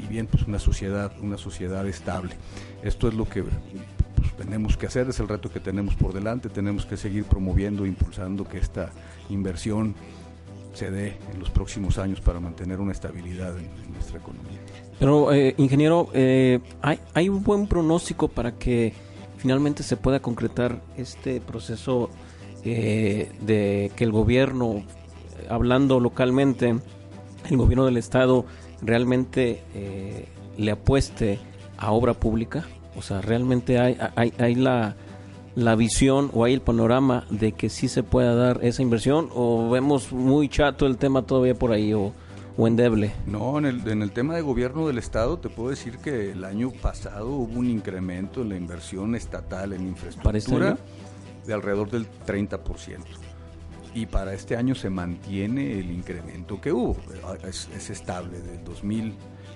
[0.09, 2.35] bien pues una sociedad, una sociedad estable.
[2.83, 6.49] Esto es lo que pues, tenemos que hacer, es el reto que tenemos por delante,
[6.49, 8.91] tenemos que seguir promoviendo, impulsando que esta
[9.29, 9.95] inversión
[10.75, 14.59] se dé en los próximos años para mantener una estabilidad en, nuestra economía.
[14.99, 18.93] Pero, eh, ingeniero, eh, ¿hay, ¿hay un buen pronóstico para que
[19.38, 22.09] finalmente se pueda concretar este proceso
[22.63, 24.83] eh, de que el gobierno,
[25.49, 26.75] hablando localmente,
[27.49, 28.45] el gobierno del Estado
[28.81, 29.61] realmente
[30.57, 31.39] le apueste
[31.77, 32.65] a obra pública?
[32.97, 34.95] O sea, realmente hay la
[35.55, 39.69] la visión o hay el panorama de que sí se pueda dar esa inversión o
[39.69, 42.13] vemos muy chato el tema todavía por ahí o,
[42.57, 43.13] o endeble?
[43.25, 46.43] No, en el, en el tema de gobierno del Estado te puedo decir que el
[46.43, 50.77] año pasado hubo un incremento en la inversión estatal en infraestructura
[51.45, 52.99] de alrededor del 30%.
[53.93, 56.97] Y para este año se mantiene el incremento que hubo.
[57.47, 59.13] Es, es estable del 2000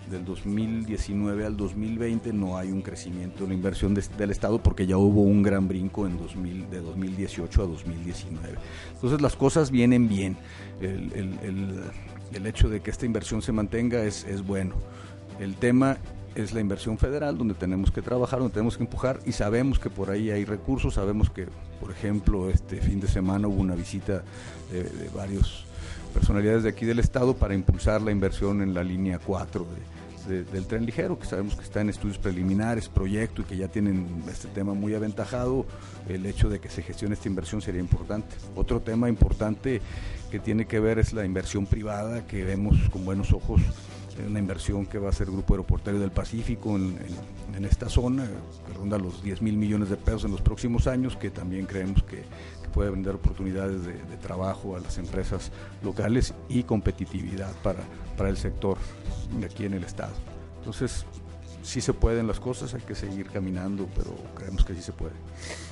[0.10, 4.98] del 2019 al 2020 no hay un crecimiento en la inversión del Estado porque ya
[4.98, 8.56] hubo un gran brinco en 2000, de 2018 a 2019.
[8.93, 10.38] Entonces las cosas vienen bien.
[10.82, 11.84] El, el,
[12.34, 14.76] el, hecho de que esta inversión se mantenga es, es bueno.
[15.39, 15.98] El tema
[16.36, 19.89] es la inversión federal donde tenemos que trabajar, donde tenemos que empujar y sabemos que
[19.89, 21.48] por ahí hay recursos, sabemos que,
[21.80, 24.24] por ejemplo, este fin de semana hubo una visita
[24.72, 25.65] de, de varios
[26.13, 30.65] personalidades de aquí del Estado para impulsar la inversión en la línea 4 de, del
[30.67, 34.47] tren ligero, que sabemos que está en estudios preliminares, proyecto y que ya tienen este
[34.49, 35.65] tema muy aventajado,
[36.08, 38.36] el hecho de que se gestione esta inversión sería importante.
[38.55, 39.82] Otro tema importante
[40.32, 43.62] que tiene que ver es la inversión privada, que vemos con buenos ojos
[44.27, 46.97] una inversión que va a ser el Grupo Aeroportuario del Pacífico en,
[47.65, 51.29] esta zona, que ronda los 10 mil millones de pesos en los próximos años, que
[51.29, 52.23] también creemos que,
[52.69, 55.51] puede brindar oportunidades de, de, trabajo a las empresas
[55.84, 57.79] locales y competitividad para,
[58.19, 58.77] para el sector
[59.45, 60.12] aquí en el Estado.
[60.58, 61.05] Entonces,
[61.63, 65.13] sí se pueden las cosas, hay que seguir caminando, pero creemos que sí se puede.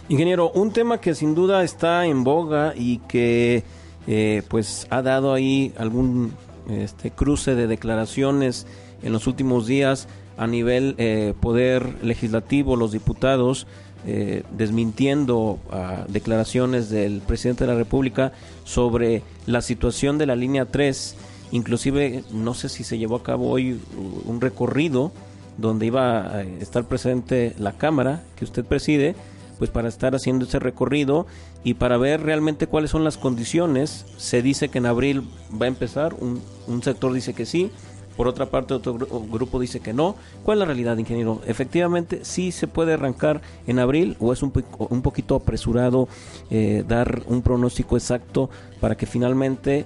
[0.08, 3.66] Ingeniero, un tema que sin duda está en boga y que
[4.08, 6.34] eh, pues ha dado ahí algún
[6.70, 8.66] este, cruce de declaraciones
[9.04, 10.08] en los últimos días
[10.38, 13.68] a nivel eh, poder legislativo, los diputados
[14.06, 15.60] eh, desmintiendo
[16.08, 18.32] declaraciones del presidente de la República
[18.64, 21.16] sobre la situación de la línea 3
[21.52, 23.80] Inclusive, no sé si se llevó a cabo hoy
[24.26, 25.12] un recorrido
[25.58, 29.16] donde iba a estar presente la Cámara que usted preside,
[29.58, 31.26] pues para estar haciendo ese recorrido
[31.64, 34.06] y para ver realmente cuáles son las condiciones.
[34.18, 35.24] Se dice que en abril
[35.60, 37.72] va a empezar, un, un sector dice que sí,
[38.18, 40.16] por otra parte otro grupo dice que no.
[40.44, 41.40] ¿Cuál es la realidad, ingeniero?
[41.46, 46.10] Efectivamente, sí se puede arrancar en abril o es un, un poquito apresurado
[46.50, 48.50] eh, dar un pronóstico exacto
[48.82, 49.86] para que finalmente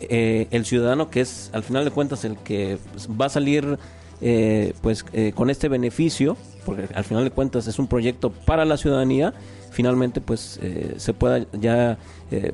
[0.00, 2.78] eh, el ciudadano que es al final de cuentas el que
[3.20, 3.78] va a salir
[4.20, 8.64] eh, pues eh, con este beneficio porque al final de cuentas es un proyecto para
[8.64, 9.34] la ciudadanía
[9.70, 10.60] finalmente pues
[10.96, 11.98] se pueda ya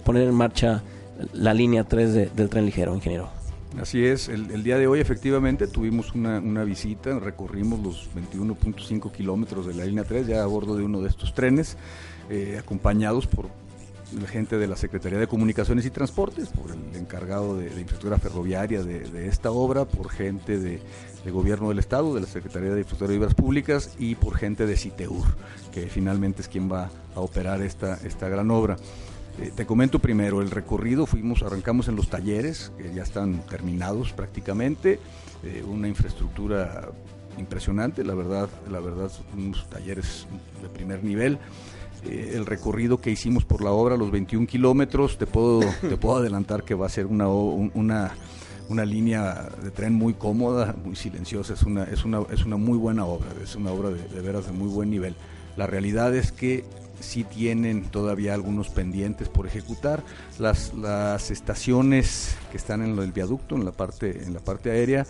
[0.05, 0.83] poner en marcha
[1.33, 3.31] la línea 3 del tren ligero ingeniero.
[3.81, 9.75] Así es, el, día de hoy efectivamente tuvimos una, visita, recorrimos los 21.5 kilómetros de
[9.75, 11.77] la línea 3 ya a bordo de uno de estos trenes,
[12.59, 13.49] acompañados por
[14.27, 19.29] gente de la Secretaría de Comunicaciones y Transportes, por el encargado de, infraestructura ferroviaria de,
[19.29, 20.81] esta obra, por gente de,
[21.31, 24.77] Gobierno del Estado, de la Secretaría de Infraestructura y Obras Públicas y por gente de
[24.77, 25.25] CITEUR,
[25.73, 28.77] que finalmente es quien va a operar esta, esta gran obra.
[29.40, 34.12] Eh, te comento primero, el recorrido fuimos, arrancamos en los talleres, que ya están terminados
[34.12, 35.01] prácticamente,
[35.43, 36.90] eh, una infraestructura
[37.38, 40.27] impresionante, la verdad, la verdad, unos talleres
[40.62, 41.38] de primer nivel.
[42.07, 46.17] Eh, el recorrido que hicimos por la obra, los 21 kilómetros, te puedo, te puedo
[46.17, 48.12] adelantar que va a ser una, una,
[48.69, 52.79] una línea de tren muy cómoda, muy silenciosa, es una, es una, es una muy
[52.79, 55.14] buena obra, es una obra de, veras de muy buen nivel.
[55.57, 56.64] La realidad es que
[57.01, 60.02] sí tienen todavía algunos pendientes por ejecutar.
[60.38, 65.07] Las, las estaciones que están en el viaducto, en la parte, en la parte aérea,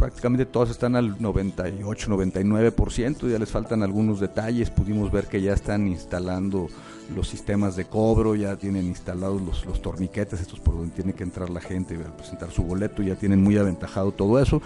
[0.00, 5.52] prácticamente todas están al 98, 99%, ya les faltan algunos detalles, pudimos ver que ya
[5.52, 6.68] están instalando
[7.14, 11.22] los sistemas de cobro, ya tienen instalados los, los torniquetes, estos por donde tiene que
[11.22, 14.62] entrar la gente y presentar su boleto, ya tienen muy aventajado todo eso.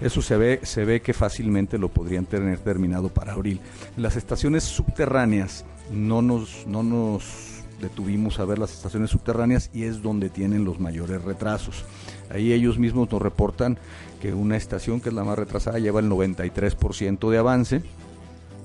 [0.00, 3.60] Eso se ve, se ve que fácilmente lo podrían tener terminado para abril.
[3.98, 10.02] Las estaciones subterráneas no nos, no nos detuvimos a ver las estaciones subterráneas y es
[10.02, 11.84] donde tienen los mayores retrasos.
[12.30, 13.78] Ahí ellos mismos nos reportan
[14.20, 17.82] que una estación que es la más retrasada lleva el 93% de avance.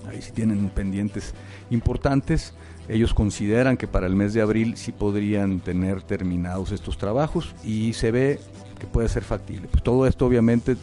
[0.09, 1.33] Ahí sí tienen pendientes
[1.69, 2.53] importantes.
[2.89, 7.93] Ellos consideran que para el mes de abril sí podrían tener terminados estos trabajos y
[7.93, 8.39] se ve
[8.79, 9.67] que puede ser factible.
[9.71, 10.75] Pues todo esto obviamente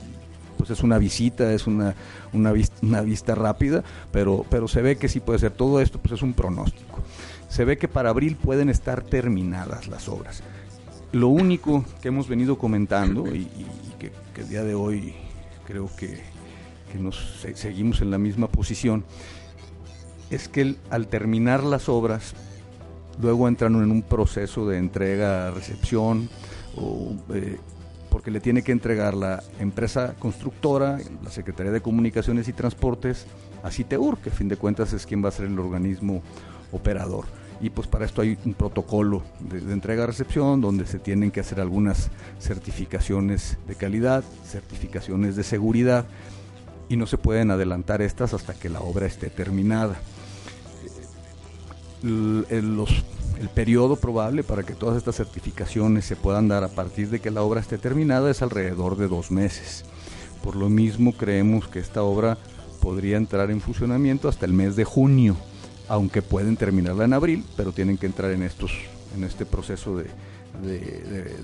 [0.57, 1.95] pues es una visita, es una,
[2.35, 2.53] una,
[3.03, 5.53] vista, rápida, pero, pero se ve que sí puede ser.
[5.53, 7.01] Todo esto pues es un pronóstico.
[7.49, 10.43] Se ve que para abril pueden estar terminadas las obras
[11.13, 13.49] lo único que hemos venido comentando y,
[14.41, 15.15] que, el día de hoy
[15.67, 16.23] creo que,
[16.99, 19.05] nos seguimos en la misma posición
[20.31, 22.35] es que al terminar las obras
[23.23, 26.29] luego entran en un proceso de entrega, recepción,
[26.77, 27.59] o, eh,
[28.09, 33.27] porque le tiene que entregar la empresa constructora, la Secretaría de Comunicaciones y Transportes,
[33.63, 36.23] a CITEUR, que a fin de cuentas es quien va a ser el organismo
[36.73, 37.27] operador.
[37.61, 42.11] Y pues para esto hay un protocolo de, entrega-recepción donde se tienen que hacer algunas
[42.39, 46.07] certificaciones de calidad, certificaciones de seguridad,
[46.89, 50.01] y no se pueden adelantar estas hasta que la obra esté terminada.
[52.03, 52.47] El,
[52.77, 53.05] los
[53.41, 57.31] el periodo probable para que todas estas certificaciones se puedan dar a partir de que
[57.31, 59.85] la obra esté terminada es alrededor de dos meses.
[60.43, 62.37] Por lo mismo creemos que esta obra
[62.83, 65.37] podría entrar en funcionamiento hasta el mes de junio,
[65.91, 68.71] aunque pueden terminarla en abril, pero tienen que entrar en estos,
[69.17, 70.07] en este proceso de,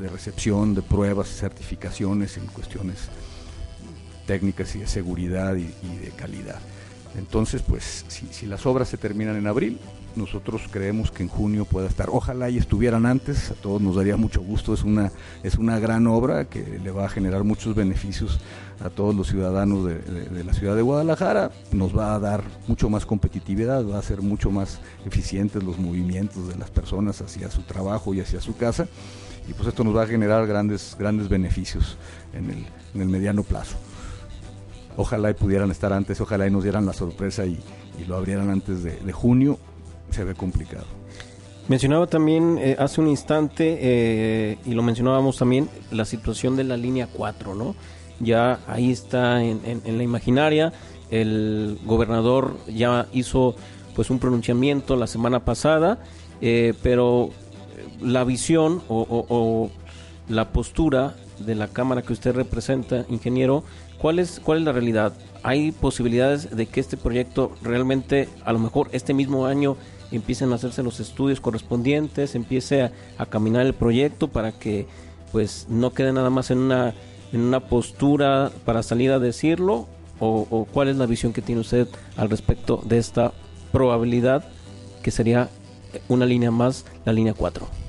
[0.09, 3.09] recepción, de pruebas, certificaciones en cuestiones
[4.25, 6.61] técnicas y de seguridad y, de calidad.
[7.19, 9.81] Entonces, pues, si las obras se terminan en abril,
[10.17, 12.09] nosotros creemos que en junio pueda estar.
[12.11, 14.75] Ojalá y estuvieran antes, a todos nos daría mucho gusto.
[14.75, 15.13] Es una,
[15.43, 18.41] es una gran obra que le va a generar muchos beneficios
[18.85, 21.51] a todos los ciudadanos de, la ciudad de Guadalajara.
[21.73, 26.49] Nos va a dar mucho más competitividad, va a ser mucho más eficientes los movimientos
[26.49, 28.87] de las personas hacia su trabajo y hacia su casa.
[29.49, 31.97] Y pues esto nos va a generar grandes, grandes beneficios
[32.33, 33.77] en el, en el mediano plazo.
[34.97, 37.61] Ojalá y pudieran estar antes, ojalá y nos dieran la sorpresa y,
[38.07, 39.59] lo abrieran antes de, de junio
[40.11, 40.87] se ve complicado.
[41.69, 46.77] Mencionaba también eh, hace un instante, eh, y lo mencionábamos también, la situación de la
[46.77, 47.75] línea 4, ¿no?
[48.21, 50.73] Ya ahí está en, la imaginaria,
[51.11, 53.57] el gobernador ya hizo
[53.95, 55.99] pues un pronunciamiento la semana pasada,
[56.41, 57.31] eh, pero
[58.01, 59.71] la visión o,
[60.29, 63.65] la postura de la Cámara que usted representa, ingeniero,
[63.99, 65.13] ¿cuál es, cuál es la realidad?
[65.43, 69.77] ¿Hay posibilidades de que este proyecto realmente, a lo mejor este mismo año,
[70.13, 74.87] empiecen a hacerse los estudios correspondientes, empiece a, caminar el proyecto para que
[75.33, 76.95] pues no quede nada más en una,
[77.33, 79.87] en una postura para salir a decirlo
[80.19, 83.33] o, cuál es la visión que tiene usted al respecto de esta
[83.73, 84.45] probabilidad
[85.03, 85.51] que sería
[86.09, 87.86] una línea más, la línea 4.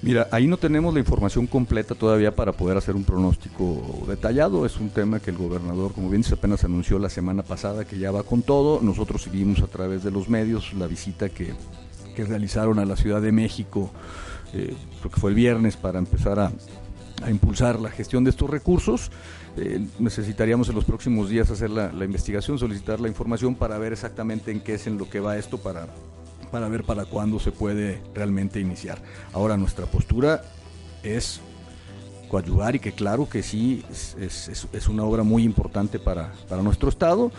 [0.00, 4.64] Mira, ahí no tenemos la información completa todavía para poder hacer un pronóstico detallado.
[4.64, 7.98] Es un tema que el gobernador, como bien dice, apenas anunció la semana pasada que
[7.98, 8.80] ya va con todo.
[8.80, 11.52] Nosotros seguimos a través de los medios la visita que,
[12.16, 13.92] realizaron a la Ciudad de México,
[14.52, 16.50] eh, creo que fue el viernes, para empezar a,
[17.30, 19.12] impulsar la gestión de estos recursos.
[19.56, 23.92] Eh, necesitaríamos en los próximos días hacer la, la investigación, solicitar la información para ver
[23.92, 25.86] exactamente en qué es en lo que va esto para
[26.48, 29.00] para ver para cuándo se puede realmente iniciar.
[29.32, 30.42] Ahora nuestra postura
[31.02, 31.40] es
[32.28, 33.84] coadyuvar y que claro que sí
[34.20, 36.32] es, una obra muy importante para,
[36.62, 37.32] nuestro Estado,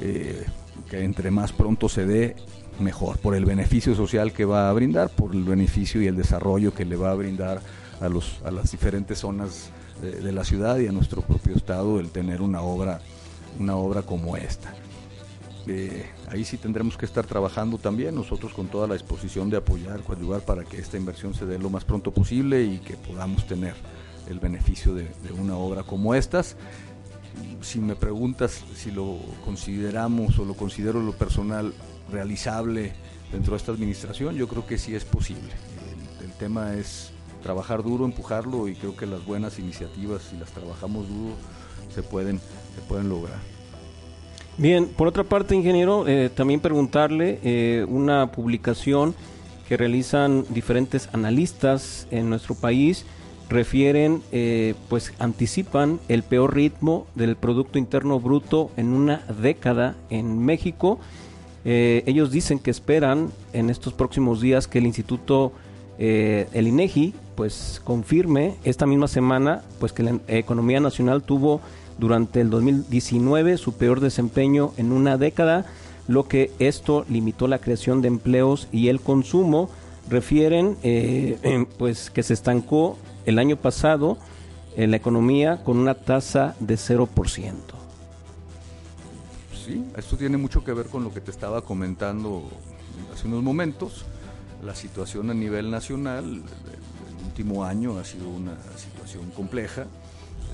[0.00, 0.44] eh,
[0.90, 2.36] que entre más pronto se dé,
[2.78, 6.74] mejor, por el beneficio social que va a brindar, por el beneficio y el desarrollo
[6.74, 7.60] que le va a brindar
[8.00, 9.70] a, los, a las diferentes zonas
[10.02, 13.00] de, de la ciudad y a nuestro propio Estado el tener una obra,
[13.58, 14.74] una obra como esta.
[15.66, 20.02] Eh, ahí sí tendremos que estar trabajando también, nosotros con toda la disposición de apoyar,
[20.02, 23.74] coadyuvar para que esta inversión se dé lo más pronto posible y que podamos tener
[24.28, 25.08] el beneficio de,
[25.38, 26.56] una obra como estas.
[27.62, 31.72] Si me preguntas si lo consideramos o lo considero lo personal
[32.12, 32.92] realizable
[33.32, 35.52] dentro de esta administración, yo creo que sí es posible.
[36.20, 37.10] El, el tema es
[37.42, 41.34] trabajar duro, empujarlo y creo que las buenas iniciativas, si las trabajamos duro,
[41.94, 43.53] se pueden, se pueden lograr.
[44.56, 49.12] Bien, por otra parte, ingeniero, eh, también preguntarle eh, una publicación
[49.68, 53.04] que realizan diferentes analistas en nuestro país
[53.48, 60.38] refieren, eh, pues anticipan el peor ritmo del Producto Interno Bruto en una década en
[60.38, 60.98] México.
[61.64, 65.52] ellos dicen que esperan en estos próximos días que el Instituto,
[65.98, 71.60] el INEGI, pues confirme esta misma semana, pues que la economía nacional tuvo
[71.98, 75.66] durante el 2019 su peor desempeño en una década,
[76.08, 79.70] lo que esto limitó la creación de empleos y el consumo.
[80.08, 84.18] Refieren eh, pues que se estancó el año pasado
[84.76, 87.08] en la economía con una tasa de 0%.
[89.64, 92.42] Sí, esto tiene mucho que ver con lo que te estaba comentando
[93.14, 94.04] hace unos momentos.
[94.62, 99.86] La situación a nivel nacional, el último año ha sido una situación compleja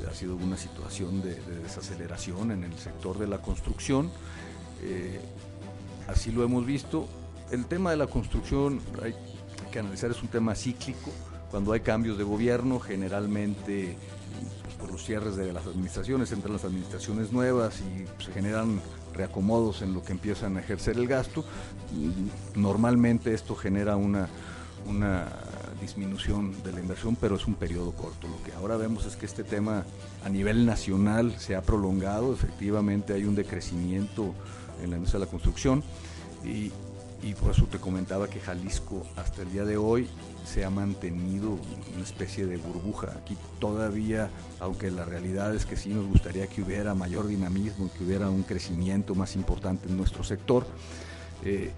[0.09, 4.11] ha sido una situación de, desaceleración en el sector de la construcción.
[4.83, 5.21] Eh,
[6.09, 7.09] así lo hemos visto.
[7.51, 9.15] El tema de la construcción hay
[9.71, 11.11] que analizar, es un tema cíclico.
[11.51, 13.97] Cuando hay cambios de gobierno, generalmente
[14.63, 18.81] pues, por los cierres de las administraciones, entran las administraciones nuevas y se generan
[19.15, 21.45] reacomodos en lo que empiezan a ejercer el gasto.
[22.55, 24.29] Normalmente esto genera una
[25.81, 28.29] disminución de la inversión, pero es un periodo corto.
[28.29, 29.85] Lo que ahora vemos es que este tema
[30.25, 34.35] a nivel nacional se ha prolongado, efectivamente hay un decrecimiento
[34.83, 35.83] en la industria de la construcción
[36.45, 36.73] y,
[37.41, 40.09] por eso te comentaba que Jalisco hasta el día de hoy
[40.47, 41.59] se ha mantenido
[41.95, 43.15] una especie de burbuja.
[43.23, 48.05] Aquí todavía, aunque la realidad es que sí nos gustaría que hubiera mayor dinamismo, que
[48.05, 50.67] hubiera un crecimiento más importante en nuestro sector,
[51.45, 51.73] eh,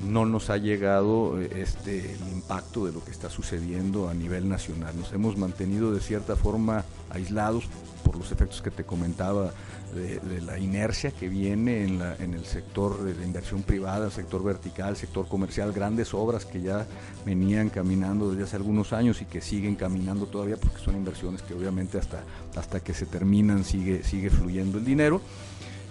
[0.00, 4.48] no nos ha llegado eh, este el impacto de lo que está sucediendo a nivel
[4.48, 4.94] nacional.
[4.96, 7.64] Nos hemos mantenido de cierta forma aislados
[8.04, 9.52] por los efectos que te comentaba
[9.94, 14.96] de, la inercia que viene en, la, en el sector de, inversión privada, sector vertical,
[14.96, 16.86] sector comercial, grandes obras que ya
[17.24, 21.54] venían caminando desde hace algunos años y que siguen caminando todavía porque son inversiones que
[21.54, 22.24] obviamente hasta,
[22.56, 25.20] hasta que se terminan sigue, sigue fluyendo el dinero.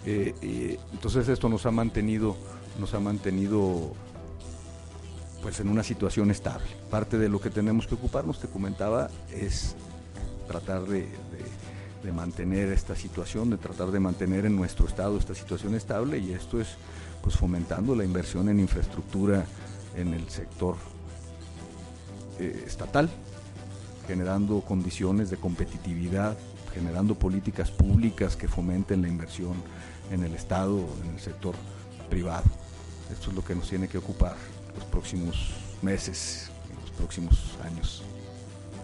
[0.06, 2.36] Eh, eh, entonces esto nos ha mantenido,
[2.80, 3.94] nos ha mantenido
[5.44, 6.66] pues en una situación estable.
[6.90, 9.76] Parte de lo que tenemos que ocuparnos, te comentaba, es
[10.48, 11.08] tratar de,
[12.14, 16.60] mantener esta situación, de tratar de mantener en nuestro estado esta situación estable y esto
[16.60, 16.76] es
[17.22, 19.46] pues fomentando la inversión en infraestructura
[19.96, 20.76] en el sector
[22.40, 23.10] eh, estatal,
[24.06, 26.38] generando condiciones de competitividad,
[26.74, 29.54] generando políticas públicas que fomenten la inversión
[30.12, 31.56] en el estado, en el sector
[32.10, 32.63] privado.
[33.14, 34.36] Esto es lo que nos tiene que ocupar
[34.76, 35.52] los próximos
[35.84, 36.50] meses,
[36.82, 38.04] los próximos años.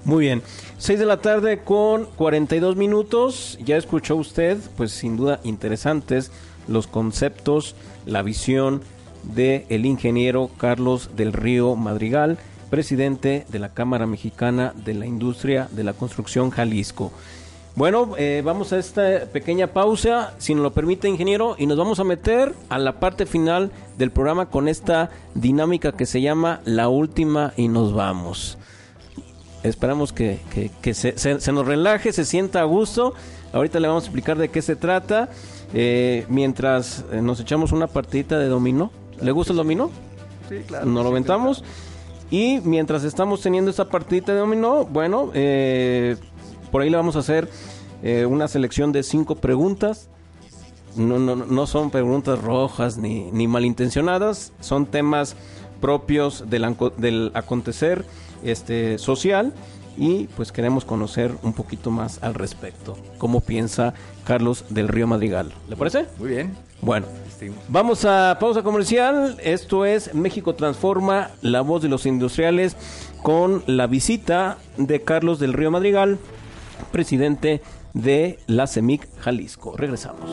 [0.05, 0.43] Muy bien,
[0.77, 3.57] 6 de la tarde con 42 minutos.
[3.65, 6.31] Ya escuchó usted, pues sin duda interesantes
[6.67, 7.75] los conceptos,
[8.05, 8.81] la visión
[9.23, 12.37] de el ingeniero Carlos del Río Madrigal,
[12.69, 17.11] presidente de la Cámara Mexicana de la Industria de la Construcción Jalisco.
[17.75, 21.99] Bueno, eh, vamos a esta pequeña pausa, si nos lo permite, ingeniero, y nos vamos
[21.99, 26.89] a meter a la parte final del programa con esta dinámica que se llama La
[26.89, 28.57] Última y nos vamos.
[29.63, 33.13] Esperamos que, que, que se, se, se, nos relaje, se sienta a gusto.
[33.53, 35.29] Ahorita le vamos a explicar de qué se trata.
[35.73, 38.91] Eh, mientras eh, nos echamos una partidita de dominó.
[39.21, 39.91] ¿Le gusta el dominó?
[40.47, 40.85] Sí, claro.
[40.85, 41.63] Nos lo aventamos.
[42.31, 46.15] Y mientras estamos teniendo esta partidita de dominó, bueno, eh,
[46.71, 47.49] por ahí le vamos a hacer
[48.03, 50.09] eh, una selección de cinco preguntas.
[50.95, 55.35] No, no, no son preguntas rojas ni, ni malintencionadas, son temas
[55.79, 58.05] propios del, del acontecer
[58.43, 59.53] este, social
[59.97, 62.97] y pues queremos conocer un poquito más al respecto.
[63.17, 63.93] ¿Cómo piensa
[64.23, 65.51] Carlos del Río Madrigal?
[65.69, 66.05] ¿Le parece?
[66.17, 66.55] Muy bien.
[66.81, 67.05] Bueno,
[67.67, 69.37] vamos a pausa comercial.
[69.43, 72.77] Esto es México Transforma, la voz de los industriales,
[73.21, 76.19] con la visita de Carlos del Río Madrigal,
[76.91, 77.61] presidente
[77.93, 79.75] de la CEMIC Jalisco.
[79.77, 80.29] Regresamos.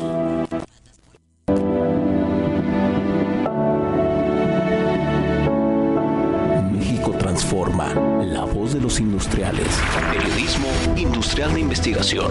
[6.73, 9.67] México Transforma, la voz de los industriales.
[10.13, 12.31] Periodismo industrial de investigación.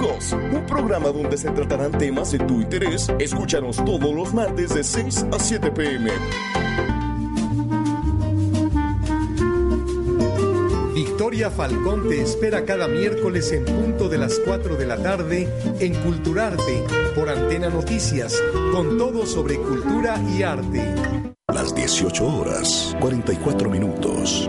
[0.00, 3.08] Un programa donde se tratarán temas de tu interés.
[3.18, 6.12] Escúchanos todos los martes de 6 a 7 pm.
[10.94, 15.48] Victoria Falcón te espera cada miércoles en punto de las 4 de la tarde
[15.80, 16.84] en Culturarte
[17.16, 18.40] por Antena Noticias,
[18.72, 20.94] con todo sobre cultura y arte.
[21.52, 24.48] Las 18 horas, 44 minutos.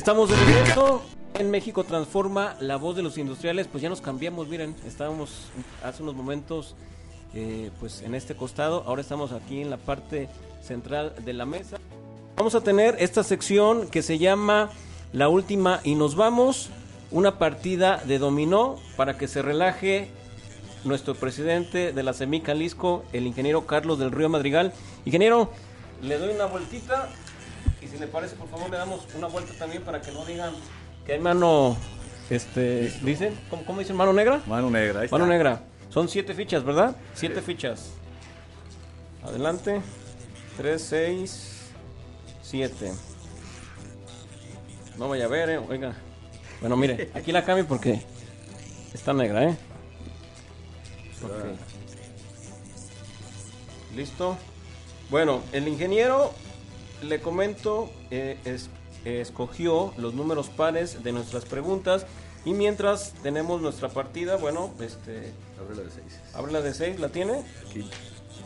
[0.00, 0.36] Estamos de
[1.34, 3.68] en México Transforma, la voz de los industriales.
[3.70, 5.50] Pues ya nos cambiamos, miren, estábamos
[5.84, 6.74] hace unos momentos
[7.34, 8.82] eh, pues en este costado.
[8.86, 10.30] Ahora estamos aquí en la parte
[10.62, 11.76] central de la mesa.
[12.36, 14.70] Vamos a tener esta sección que se llama
[15.12, 16.70] La Última y nos vamos.
[17.10, 20.08] Una partida de dominó para que se relaje
[20.82, 24.72] nuestro presidente de la SEMI Jalisco, el ingeniero Carlos del Río Madrigal.
[25.04, 25.50] Ingeniero,
[26.00, 27.10] le doy una vueltita
[27.90, 30.52] si le parece, por favor, le damos una vuelta también para que no digan
[31.06, 31.76] que hay mano,
[32.28, 33.96] este, dicen, ¿cómo, cómo dicen?
[33.96, 34.42] ¿Mano negra?
[34.46, 35.34] Mano negra, ahí Mano está.
[35.34, 35.62] negra.
[35.88, 36.96] Son siete fichas, ¿verdad?
[37.14, 37.90] Siete fichas.
[39.24, 39.80] Adelante.
[40.56, 41.62] Tres, seis,
[42.42, 42.92] siete.
[44.98, 45.58] No vaya a ver, eh.
[45.58, 45.94] Oiga.
[46.60, 48.02] Bueno, mire, aquí la cambio porque
[48.92, 49.56] está negra, ¿eh?
[51.24, 51.30] Ok.
[53.96, 54.36] Listo.
[55.08, 56.32] Bueno, el ingeniero,
[57.02, 58.68] le comento, eh, es-
[59.04, 62.06] eh, escogió los números pares de nuestras preguntas
[62.44, 66.20] y mientras tenemos nuestra partida, bueno, este, Ábrela de seis.
[66.34, 67.42] Habla de 6, ¿la tiene?
[67.68, 67.84] Aquí.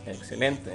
[0.07, 0.73] Excelente.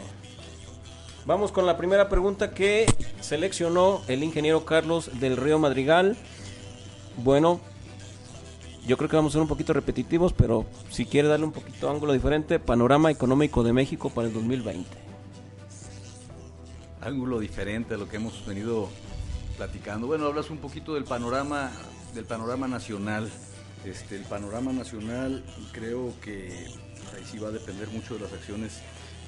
[1.26, 2.86] Vamos con la primera pregunta que
[3.20, 6.16] seleccionó el ingeniero Carlos del Río Madrigal.
[7.18, 7.60] Bueno,
[8.88, 11.88] yo creo que vamos a ser un poquito repetitivos, pero si quiere darle un poquito
[11.88, 15.09] de ángulo diferente, panorama económico de México para el 2020.
[17.02, 18.90] Ángulo diferente a lo que hemos venido
[19.58, 20.08] platicando.
[20.08, 21.72] Bueno, hablas un poquito del panorama,
[22.14, 23.30] del panorama nacional.
[23.86, 26.68] Este, el panorama nacional creo que
[27.16, 28.80] ahí sí va a depender mucho de las acciones.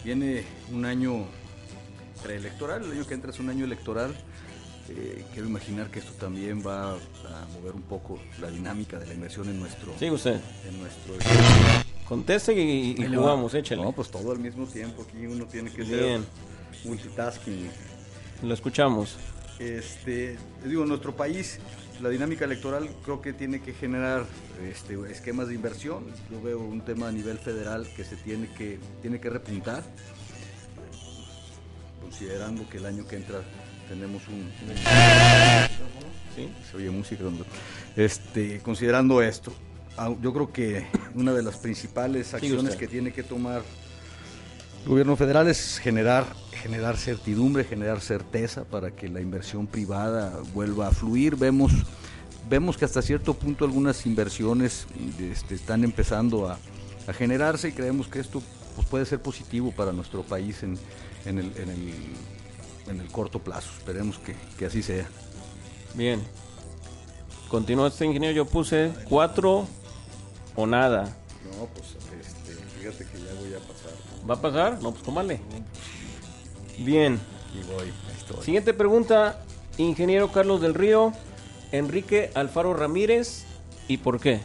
[0.04, 1.26] Viene un año
[2.24, 4.14] preelectoral, el año que entra es un año electoral.
[4.90, 6.98] Eh, quiero imaginar que esto también va a
[7.54, 10.42] mover un poco la dinámica de la inversión en nuestro, Sí, usted.
[10.68, 11.14] en nuestro
[12.08, 13.82] Conteste y, jugamos, échale.
[13.82, 15.06] No, pues todo al mismo tiempo.
[15.08, 16.00] Aquí uno tiene que Bien.
[16.00, 16.22] ser
[16.86, 17.70] multitasking.
[18.44, 19.18] Lo escuchamos.
[19.60, 21.60] Este, digo, nuestro país,
[22.02, 24.26] la dinámica electoral creo que tiene que generar
[24.64, 26.06] este, esquemas de inversión.
[26.32, 29.84] Yo veo un tema a nivel federal que se tiene que, tiene que repuntar,
[32.02, 33.42] considerando que el año que entra
[33.88, 34.50] tenemos un...
[36.36, 36.50] ¿Sí?
[36.70, 37.24] Se oye música.
[37.96, 39.54] Este, considerando esto,
[39.98, 43.62] ah, yo creo que una de las principales acciones que tiene que tomar
[44.84, 46.26] el gobierno federal es generar,
[46.62, 51.36] generar certidumbre, generar certeza para que la inversión privada vuelva a fluir.
[51.36, 51.72] Vemos,
[52.50, 54.86] vemos que hasta cierto punto algunas inversiones
[55.20, 56.58] este, están empezando a,
[57.08, 58.42] a generarse y creemos que esto
[58.76, 60.78] pues, puede ser positivo para nuestro país en,
[61.26, 61.94] en el, en el-
[62.88, 63.70] en el corto plazo.
[63.78, 65.08] Esperemos que, que así sea.
[65.94, 66.20] Bien.
[67.48, 69.68] Continúa este ingeniero, yo puse 4
[70.56, 71.04] o nada.
[71.58, 73.92] No, pues este, fíjate que ya voy a pasar.
[74.30, 74.82] ¿Va a pasar?
[74.82, 75.40] No, pues cómale.
[76.80, 77.20] Bien.
[77.54, 78.44] Y voy, ahí estoy.
[78.44, 79.44] Siguiente pregunta,
[79.78, 81.14] ingeniero Carlos del Río,
[81.72, 83.46] Enrique Alfaro Ramírez,
[83.88, 84.40] ¿y por qué?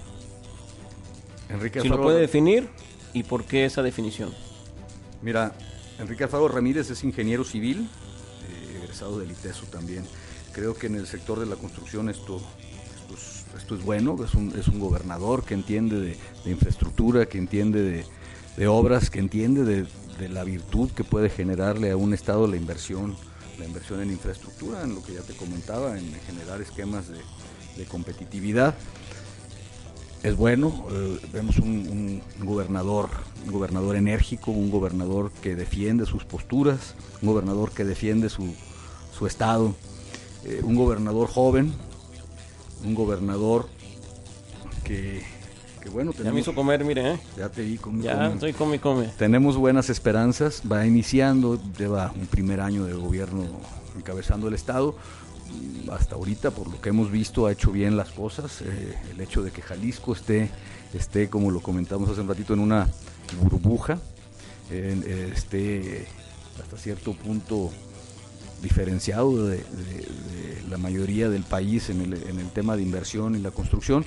[1.49, 2.69] Enrique Si lo Alfaro- puede definir,
[3.13, 4.33] ¿y por qué esa definición?
[5.23, 5.53] Mira,
[5.99, 7.89] Enrique Alfaro Ramírez es ingeniero civil,
[8.49, 10.05] eh, egresado del ITESO también.
[10.53, 12.41] Creo que en el sector de la construcción esto,
[12.97, 17.27] esto, es, esto es bueno, es un, es un gobernador que entiende de, de infraestructura,
[17.27, 18.05] que entiende de,
[18.57, 19.87] de obras, que entiende de,
[20.19, 23.17] de la virtud que puede generarle a un Estado la inversión,
[23.59, 27.21] la inversión en infraestructura, en lo que ya te comentaba, en generar esquemas de,
[27.89, 28.75] competitividad
[30.23, 30.87] es bueno.
[30.91, 33.11] eh, vemos un, un gobernador,
[33.45, 38.55] un gobernador enérgico, un gobernador que defiende sus posturas, un gobernador que defiende su,
[39.17, 39.75] su estado,
[40.45, 41.73] eh, un gobernador joven,
[42.85, 43.69] un gobernador
[44.85, 45.23] que,
[45.93, 47.19] bueno, Ya me hizo comer, mire, ¿eh?
[47.37, 49.09] ya te vi con- Ya, estoy come, come.
[49.19, 53.45] tenemos buenas esperanzas, va iniciando, lleva un primer año de gobierno
[53.97, 54.97] encabezando el Estado.
[55.93, 58.61] Hasta ahorita, por lo que hemos visto, ha hecho bien las cosas.
[58.63, 60.51] Eh, el hecho de que Jalisco esté,
[60.93, 62.89] esté, como lo comentamos hace un ratito, en una
[63.41, 63.99] burbuja,
[64.71, 66.07] eh, esté
[66.61, 67.71] hasta cierto punto
[68.63, 73.37] diferenciado de, de- de la mayoría del país en el, en el tema de inversión
[73.37, 74.05] y la construcción,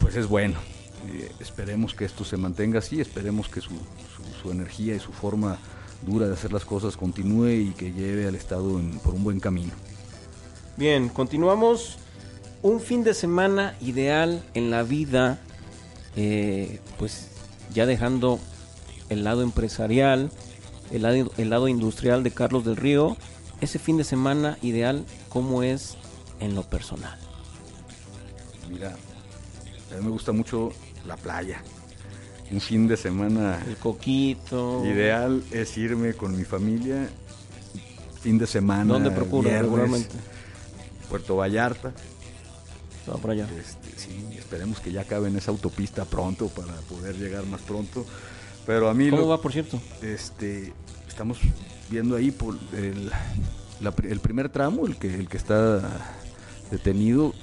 [0.00, 0.58] pues es bueno.
[1.12, 5.12] Eh, esperemos que esto se mantenga así, esperemos que su, su- su energía y su
[5.12, 5.58] forma
[6.02, 9.40] dura de hacer las cosas continúe y que lleve al Estado en- por un buen
[9.40, 9.72] camino.
[10.76, 11.98] Bien, continuamos.
[12.62, 15.38] Un fin de semana ideal en la vida,
[16.16, 17.28] eh, pues
[17.74, 18.38] ya dejando
[19.10, 20.30] el lado empresarial,
[20.90, 23.16] el lado, el lado industrial de Carlos del Río,
[23.60, 25.96] ese fin de semana ideal, ¿cómo es
[26.40, 27.18] en lo personal?
[28.70, 28.96] Mira,
[29.94, 30.70] a mí me gusta mucho
[31.06, 31.62] la playa.
[32.50, 34.84] Un fin de semana El coquito.
[34.84, 37.08] ideal es irme con mi familia.
[38.20, 38.84] Fin de semana.
[38.92, 40.14] ¿Dónde procura regularmente?
[41.08, 41.92] Puerto Vallarta.
[43.04, 43.46] Se va por allá.
[43.58, 48.04] Este, sí, esperemos que ya acabe en esa autopista pronto para poder llegar más pronto.
[48.66, 49.80] Pero a mí ¿Cómo lo- va, por cierto?
[50.00, 50.72] Este,
[51.06, 51.38] estamos
[51.90, 53.10] viendo ahí por el,
[53.80, 55.82] la el primer tramo, el que, el que está
[56.70, 57.34] detenido,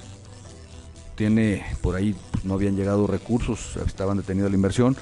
[1.14, 4.96] tiene por ahí, pues, no habían llegado recursos, estaban detenidos la inversión.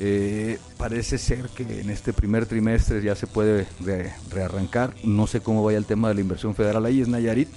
[0.00, 4.92] Eh, parece ser que en este primer trimestre ya se puede re- rearrancar.
[5.04, 7.48] No sé cómo vaya el tema de la inversión federal ahí, es Nayarit.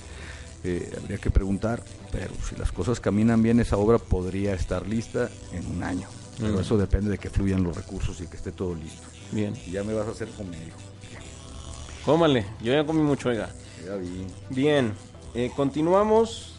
[0.64, 5.30] Eh, habría que preguntar, pero si las cosas caminan bien, esa obra podría estar lista
[5.54, 6.08] en un año.
[6.40, 9.08] Pero eso depende de que fluyan los recursos y que esté todo listo.
[9.32, 9.56] Bien.
[9.66, 10.76] Y ya me vas a hacer conmigo.
[12.06, 13.50] Cómale, yo ya comí mucho, oiga.
[13.86, 14.26] Ya vi.
[14.50, 14.94] Bien,
[15.34, 16.57] eh, continuamos.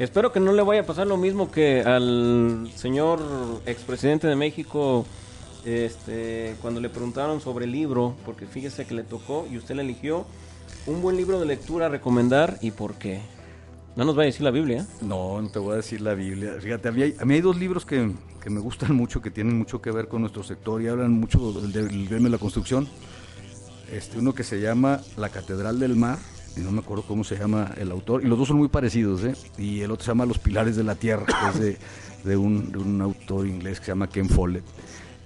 [0.00, 3.20] Espero que no le vaya a pasar lo mismo que al señor
[3.66, 5.04] expresidente de México
[5.66, 9.82] este, cuando le preguntaron sobre el libro, porque fíjese que le tocó y usted le
[9.82, 10.24] eligió
[10.86, 13.20] un buen libro de lectura a recomendar y por qué.
[13.94, 14.86] No nos va a decir la Biblia.
[15.02, 16.54] No, no te voy a decir la Biblia.
[16.58, 18.10] Fíjate, a mí hay, dos libros que,
[18.42, 21.52] que me gustan mucho, que tienen mucho que ver con nuestro sector y hablan mucho
[21.52, 22.88] del, del gremio de la construcción.
[23.92, 26.18] Este, uno que se llama La Catedral del Mar,
[26.56, 29.24] y no me acuerdo cómo se llama el autor, y los dos son muy parecidos,
[29.24, 29.34] ¿eh?
[29.58, 31.60] Y el otro se llama Los Pilares de la Tierra, que es
[32.24, 34.64] de, de un, de un autor inglés que se llama Ken Follett,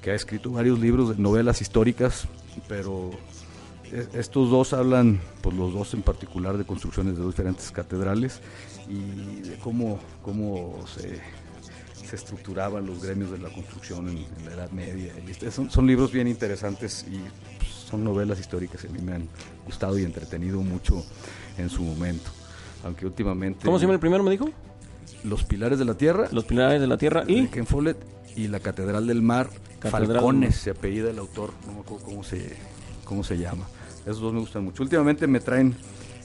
[0.03, 2.27] que ha escrito varios libros de novelas históricas,
[2.69, 3.11] pero
[3.91, 8.41] es- estos dos hablan, pues los dos en particular, de construcciones de dos diferentes catedrales
[8.89, 11.21] y de cómo, cómo se,
[12.07, 15.13] se estructuraban los gremios de la construcción en, en la Edad Media.
[15.27, 17.21] Este- son, son libros bien interesantes y
[17.95, 19.29] son novelas históricas que a mí me han
[19.65, 21.05] gustado y entretenido mucho
[21.57, 22.31] en su momento.
[22.83, 23.65] Aunque últimamente...
[23.65, 24.51] ¿Cómo se llama el primero, me dijo?
[25.23, 26.29] Los Pilares de la Tierra.
[26.33, 27.47] Los Pilares de la Tierra y...
[27.47, 27.97] Ken Follett
[28.35, 29.49] y la Catedral del Mar.
[29.79, 32.57] Catedral Falcones se apellida el autor, no me acuerdo cómo se,
[33.05, 33.67] cómo se llama.
[34.01, 34.83] Esos dos me gustan mucho.
[34.83, 35.77] Últimamente me traen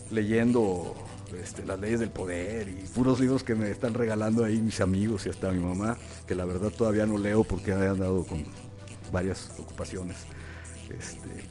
[0.09, 0.95] leyendo
[1.39, 5.27] este, las leyes del poder y puros libros que me están regalando ahí mis amigos
[5.27, 5.97] y hasta mi mamá,
[6.27, 8.43] que la verdad todavía no leo porque he andado con
[9.11, 10.17] varias ocupaciones.
[10.89, 11.48] Este,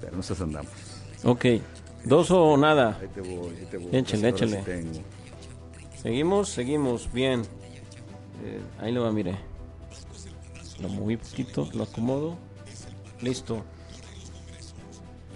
[0.00, 0.72] pero esas andamos.
[1.24, 1.44] Ok,
[2.04, 2.98] dos o nada.
[3.00, 3.88] Ahí te voy, ahí te voy.
[3.92, 4.64] Échale, sí échale.
[6.00, 7.42] Seguimos, seguimos, bien.
[8.44, 9.36] Eh, ahí lo va, mire.
[10.80, 12.36] Lo moví poquito, lo acomodo.
[13.22, 13.64] Listo.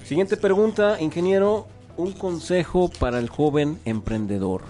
[0.05, 1.67] Siguiente pregunta, ingeniero.
[1.97, 4.63] Un consejo para el joven emprendedor.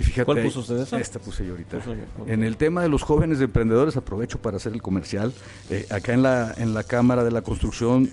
[0.00, 0.98] Y fíjate, ¿Cuál puso usted esa?
[0.98, 1.78] Esta puse yo ahorita.
[1.84, 2.26] Yo.
[2.26, 5.32] En el tema de los jóvenes emprendedores, aprovecho para hacer el comercial.
[5.68, 8.10] Eh, acá en la, en la Cámara de la Construcción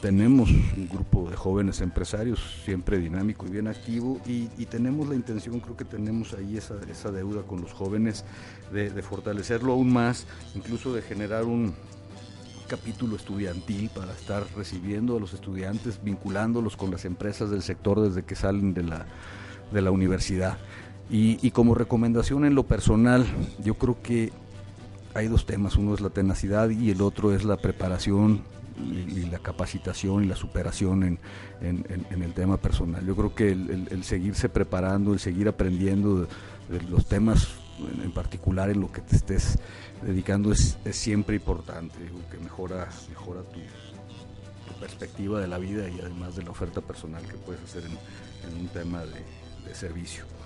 [0.00, 5.14] tenemos un grupo de jóvenes empresarios, siempre dinámico y bien activo, y, y tenemos la
[5.14, 8.24] intención, creo que tenemos ahí esa, esa deuda con los jóvenes,
[8.72, 11.74] de, de fortalecerlo aún más, incluso de generar un,
[12.68, 18.22] capítulo estudiantil para estar recibiendo a los estudiantes, vinculándolos con las empresas del sector desde
[18.22, 19.06] que salen de la,
[19.72, 20.58] de la universidad.
[21.10, 23.26] Y, y como recomendación en lo personal,
[23.64, 24.32] yo creo que
[25.14, 28.42] hay dos temas, uno es la tenacidad y el otro es la preparación
[28.78, 31.18] y, la capacitación y la superación en,
[32.22, 33.04] el tema personal.
[33.04, 36.26] Yo creo que el, seguirse preparando, el seguir aprendiendo
[36.68, 37.48] de, los temas
[38.02, 39.58] en, particular en lo que te estés
[40.02, 43.58] dedicando es, es siempre importante, digo, que mejora, mejora tu,
[44.78, 48.68] perspectiva de la vida y además de la oferta personal que puedes hacer en, un
[48.68, 50.37] tema de servicio.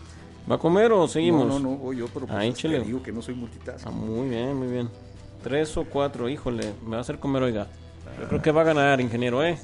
[0.51, 1.47] ¿Va a comer o seguimos?
[1.47, 2.81] No, no, no, voy yo, pero pues Ahí, chile.
[2.81, 3.87] digo que no soy multitask.
[3.87, 4.89] Ah, muy bien, muy bien.
[5.43, 7.69] Tres o cuatro, híjole, me va a hacer comer, oiga.
[8.21, 9.59] Yo creo que va a ganar, ingeniero, ¿eh?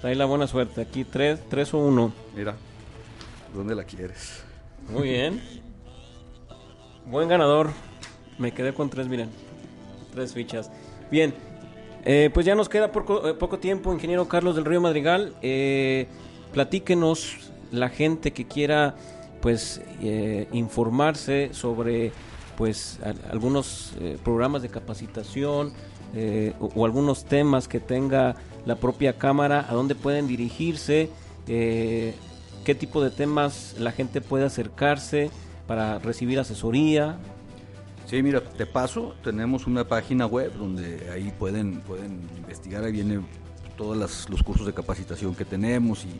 [0.00, 0.80] Trae la buena suerte.
[0.80, 2.12] Aquí tres, tres o uno.
[2.34, 2.54] Mira,
[3.54, 4.42] ¿dónde la quieres?
[4.88, 5.40] Muy bien.
[7.06, 7.70] Buen ganador.
[8.38, 9.30] Me quedé con tres, miren.
[10.14, 10.70] Tres fichas.
[11.10, 11.34] Bien.
[12.04, 15.34] Eh, pues ya nos queda poco, eh, poco tiempo, ingeniero Carlos del Río Madrigal.
[15.42, 16.08] Eh,
[16.52, 18.94] platíquenos la gente que quiera
[19.40, 22.12] pues eh, informarse sobre
[22.56, 25.72] pues al- algunos eh, programas de capacitación
[26.14, 31.08] eh, o, algunos temas que tenga la propia cámara, a dónde pueden dirigirse,
[31.46, 35.30] qué tipo de temas la gente puede acercarse
[35.66, 37.16] para recibir asesoría.
[38.06, 43.20] Sí, mira, te paso, tenemos una página web donde ahí pueden, pueden investigar, ahí viene
[43.80, 46.10] todos los cursos de capacitación que tenemos y,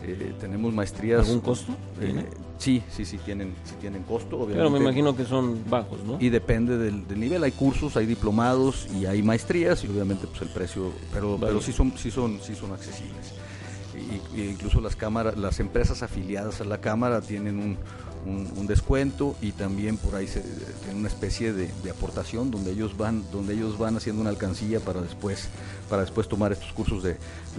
[0.06, 1.22] Eh, tenemos maestrías.
[1.22, 1.72] ¿Algún costo?
[2.01, 2.26] Eh,
[2.58, 4.36] sí, sí, sí tienen, sí tienen costo.
[4.36, 4.58] Obviamente.
[4.58, 6.18] Pero me imagino que son bajos, ¿no?
[6.20, 7.43] Y depende del, nivel.
[7.43, 11.72] Hay cursos, hay diplomados y hay maestrías y obviamente pues el precio, pero, pero sí
[11.72, 13.34] son, sí son, sí son accesibles.
[14.36, 17.78] Y, incluso las cámaras, las empresas afiliadas a la cámara tienen un,
[18.26, 20.41] un, descuento y también por ahí se
[20.84, 25.01] tiene una especie de, aportación donde ellos van donde ellos van haciendo una alcancía para
[25.01, 25.49] después
[25.89, 27.17] para después tomar estos cursos de,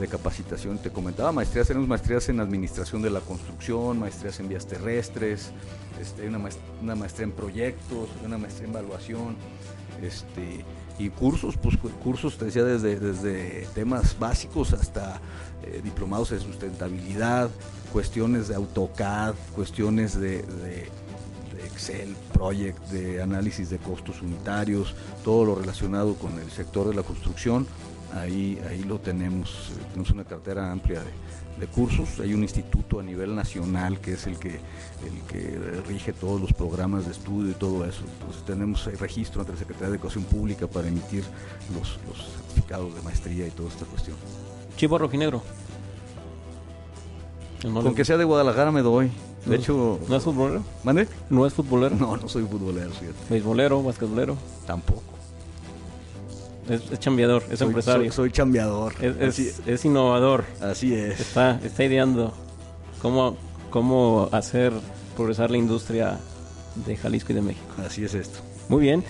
[0.08, 0.78] capacitación.
[0.78, 5.50] Te comentaba maestrías tenemos maestrías en administración de la construcción maestrías en vías terrestres
[6.00, 9.36] este, una, maestría, en proyectos una maestría en evaluación
[10.02, 10.64] este
[10.98, 15.20] y cursos, pues cursos, te decía, desde, desde temas básicos hasta
[15.64, 17.50] eh, diplomados de sustentabilidad,
[17.94, 20.44] cuestiones de AutoCAD, cuestiones de,
[21.64, 27.04] Excel, Project, de análisis de costos unitarios, todo lo relacionado con el sector de la
[27.04, 27.68] construcción,
[28.12, 31.02] ahí, ahí lo tenemos, tenemos una cartera amplia
[31.60, 35.56] de, cursos, hay un instituto a nivel nacional que es el que, el que
[35.88, 39.58] rige todos los programas de estudio y todo eso, entonces tenemos el registro ante la
[39.60, 41.22] Secretaría de Educación Pública para emitir
[41.72, 44.16] los, los certificados de maestría y toda esta cuestión.
[44.76, 45.42] Chivo Rojinegro.
[47.72, 49.10] Con que sea de Guadalajara me doy.
[49.46, 49.98] De hecho.
[50.08, 50.62] ¿No es futbolero?
[50.82, 51.08] ¿Mande?
[51.30, 51.96] ¿No es futbolero?
[51.96, 53.18] No, no soy futbolero, cierto.
[53.30, 54.36] ¿Beisbolero, basquetbolero?
[54.66, 55.02] Tampoco.
[56.68, 58.10] Es, chambeador, es empresario.
[58.10, 58.94] Soy, chambeador.
[59.02, 60.44] Es, innovador.
[60.62, 61.20] Así es.
[61.20, 62.32] Está, está ideando
[63.02, 63.36] cómo,
[63.70, 64.72] cómo hacer
[65.14, 66.18] progresar la industria
[66.86, 67.74] de Jalisco y de México.
[67.84, 68.38] Así es esto.
[68.68, 69.04] Muy bien.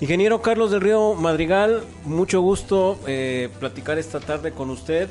[0.00, 5.08] Ingeniero Carlos del Río Madrigal, mucho gusto eh, platicar esta tarde con usted.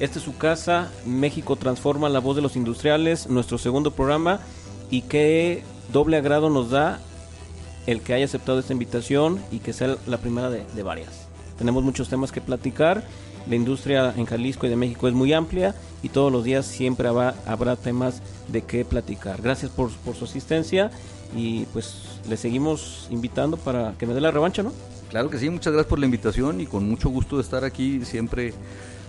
[0.00, 4.38] Esta es su casa, México Transforma, la voz de los industriales, nuestro segundo programa.
[4.90, 7.00] Y qué doble agrado nos da
[7.86, 11.26] el que haya aceptado esta invitación y que sea la primera de, varias.
[11.58, 13.02] Tenemos muchos temas que platicar.
[13.48, 17.08] La industria en Jalisco y de México es muy amplia y todos los días siempre
[17.08, 19.42] habrá, temas de qué platicar.
[19.42, 20.90] Gracias por, por su asistencia
[21.34, 24.72] y pues le seguimos invitando para que me dé la revancha, ¿no?
[25.08, 28.04] Claro que sí, muchas gracias por la invitación y con mucho gusto de estar aquí
[28.04, 28.52] siempre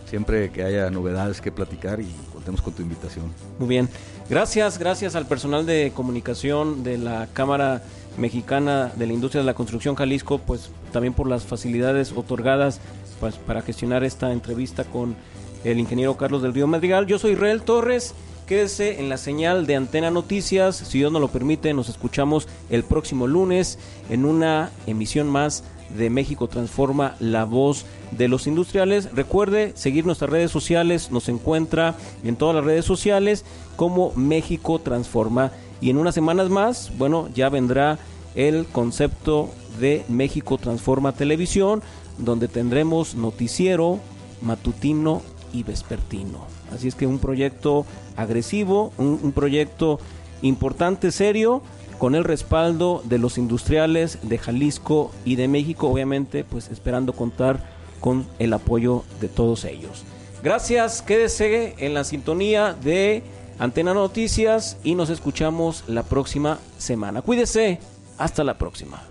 [0.10, 3.26] siempre que haya novedades que platicar y contemos con tu invitación.
[3.60, 3.89] Muy bien.
[4.30, 7.84] Gracias, gracias al personal de comunicación de la Cámara
[8.18, 12.80] Mexicana de la Industria de la Construcción Jalisco, pues también por las facilidades otorgadas
[13.20, 15.16] pues, para gestionar esta entrevista con
[15.64, 17.05] el ingeniero Carlos del Río Madrigal.
[17.05, 18.14] Yo soy Israel Torres.
[18.47, 20.76] Quédese en la señal de Antena Noticias.
[20.76, 23.78] Si Dios nos lo permite, nos escuchamos el próximo lunes
[24.10, 25.64] en una emisión más
[25.95, 29.10] de México Transforma, la voz de los industriales.
[29.14, 33.45] Recuerde seguir nuestras redes sociales, nos encuentra en todas las redes sociales
[33.76, 35.51] como México Transforma.
[35.82, 37.99] Y en unas semanas más, bueno, ya vendrá
[38.36, 39.49] el concepto
[39.80, 41.82] de México Transforma Televisión,
[42.18, 43.99] donde tendremos noticiero,
[44.41, 45.22] matutino
[45.53, 46.45] y vespertino.
[46.74, 47.86] Así es que un proyecto
[48.16, 49.99] agresivo, un, proyecto
[50.41, 51.62] importante, serio,
[51.97, 57.79] con el respaldo de los industriales de Jalisco y de México, obviamente, pues esperando contar
[58.00, 60.04] con el apoyo de todos ellos.
[60.43, 63.24] Gracias, quédese en la sintonía de
[63.60, 67.22] Antena Noticias y nos escuchamos la próxima semana.
[67.22, 67.80] Cuídese,
[68.18, 69.02] hasta la próxima.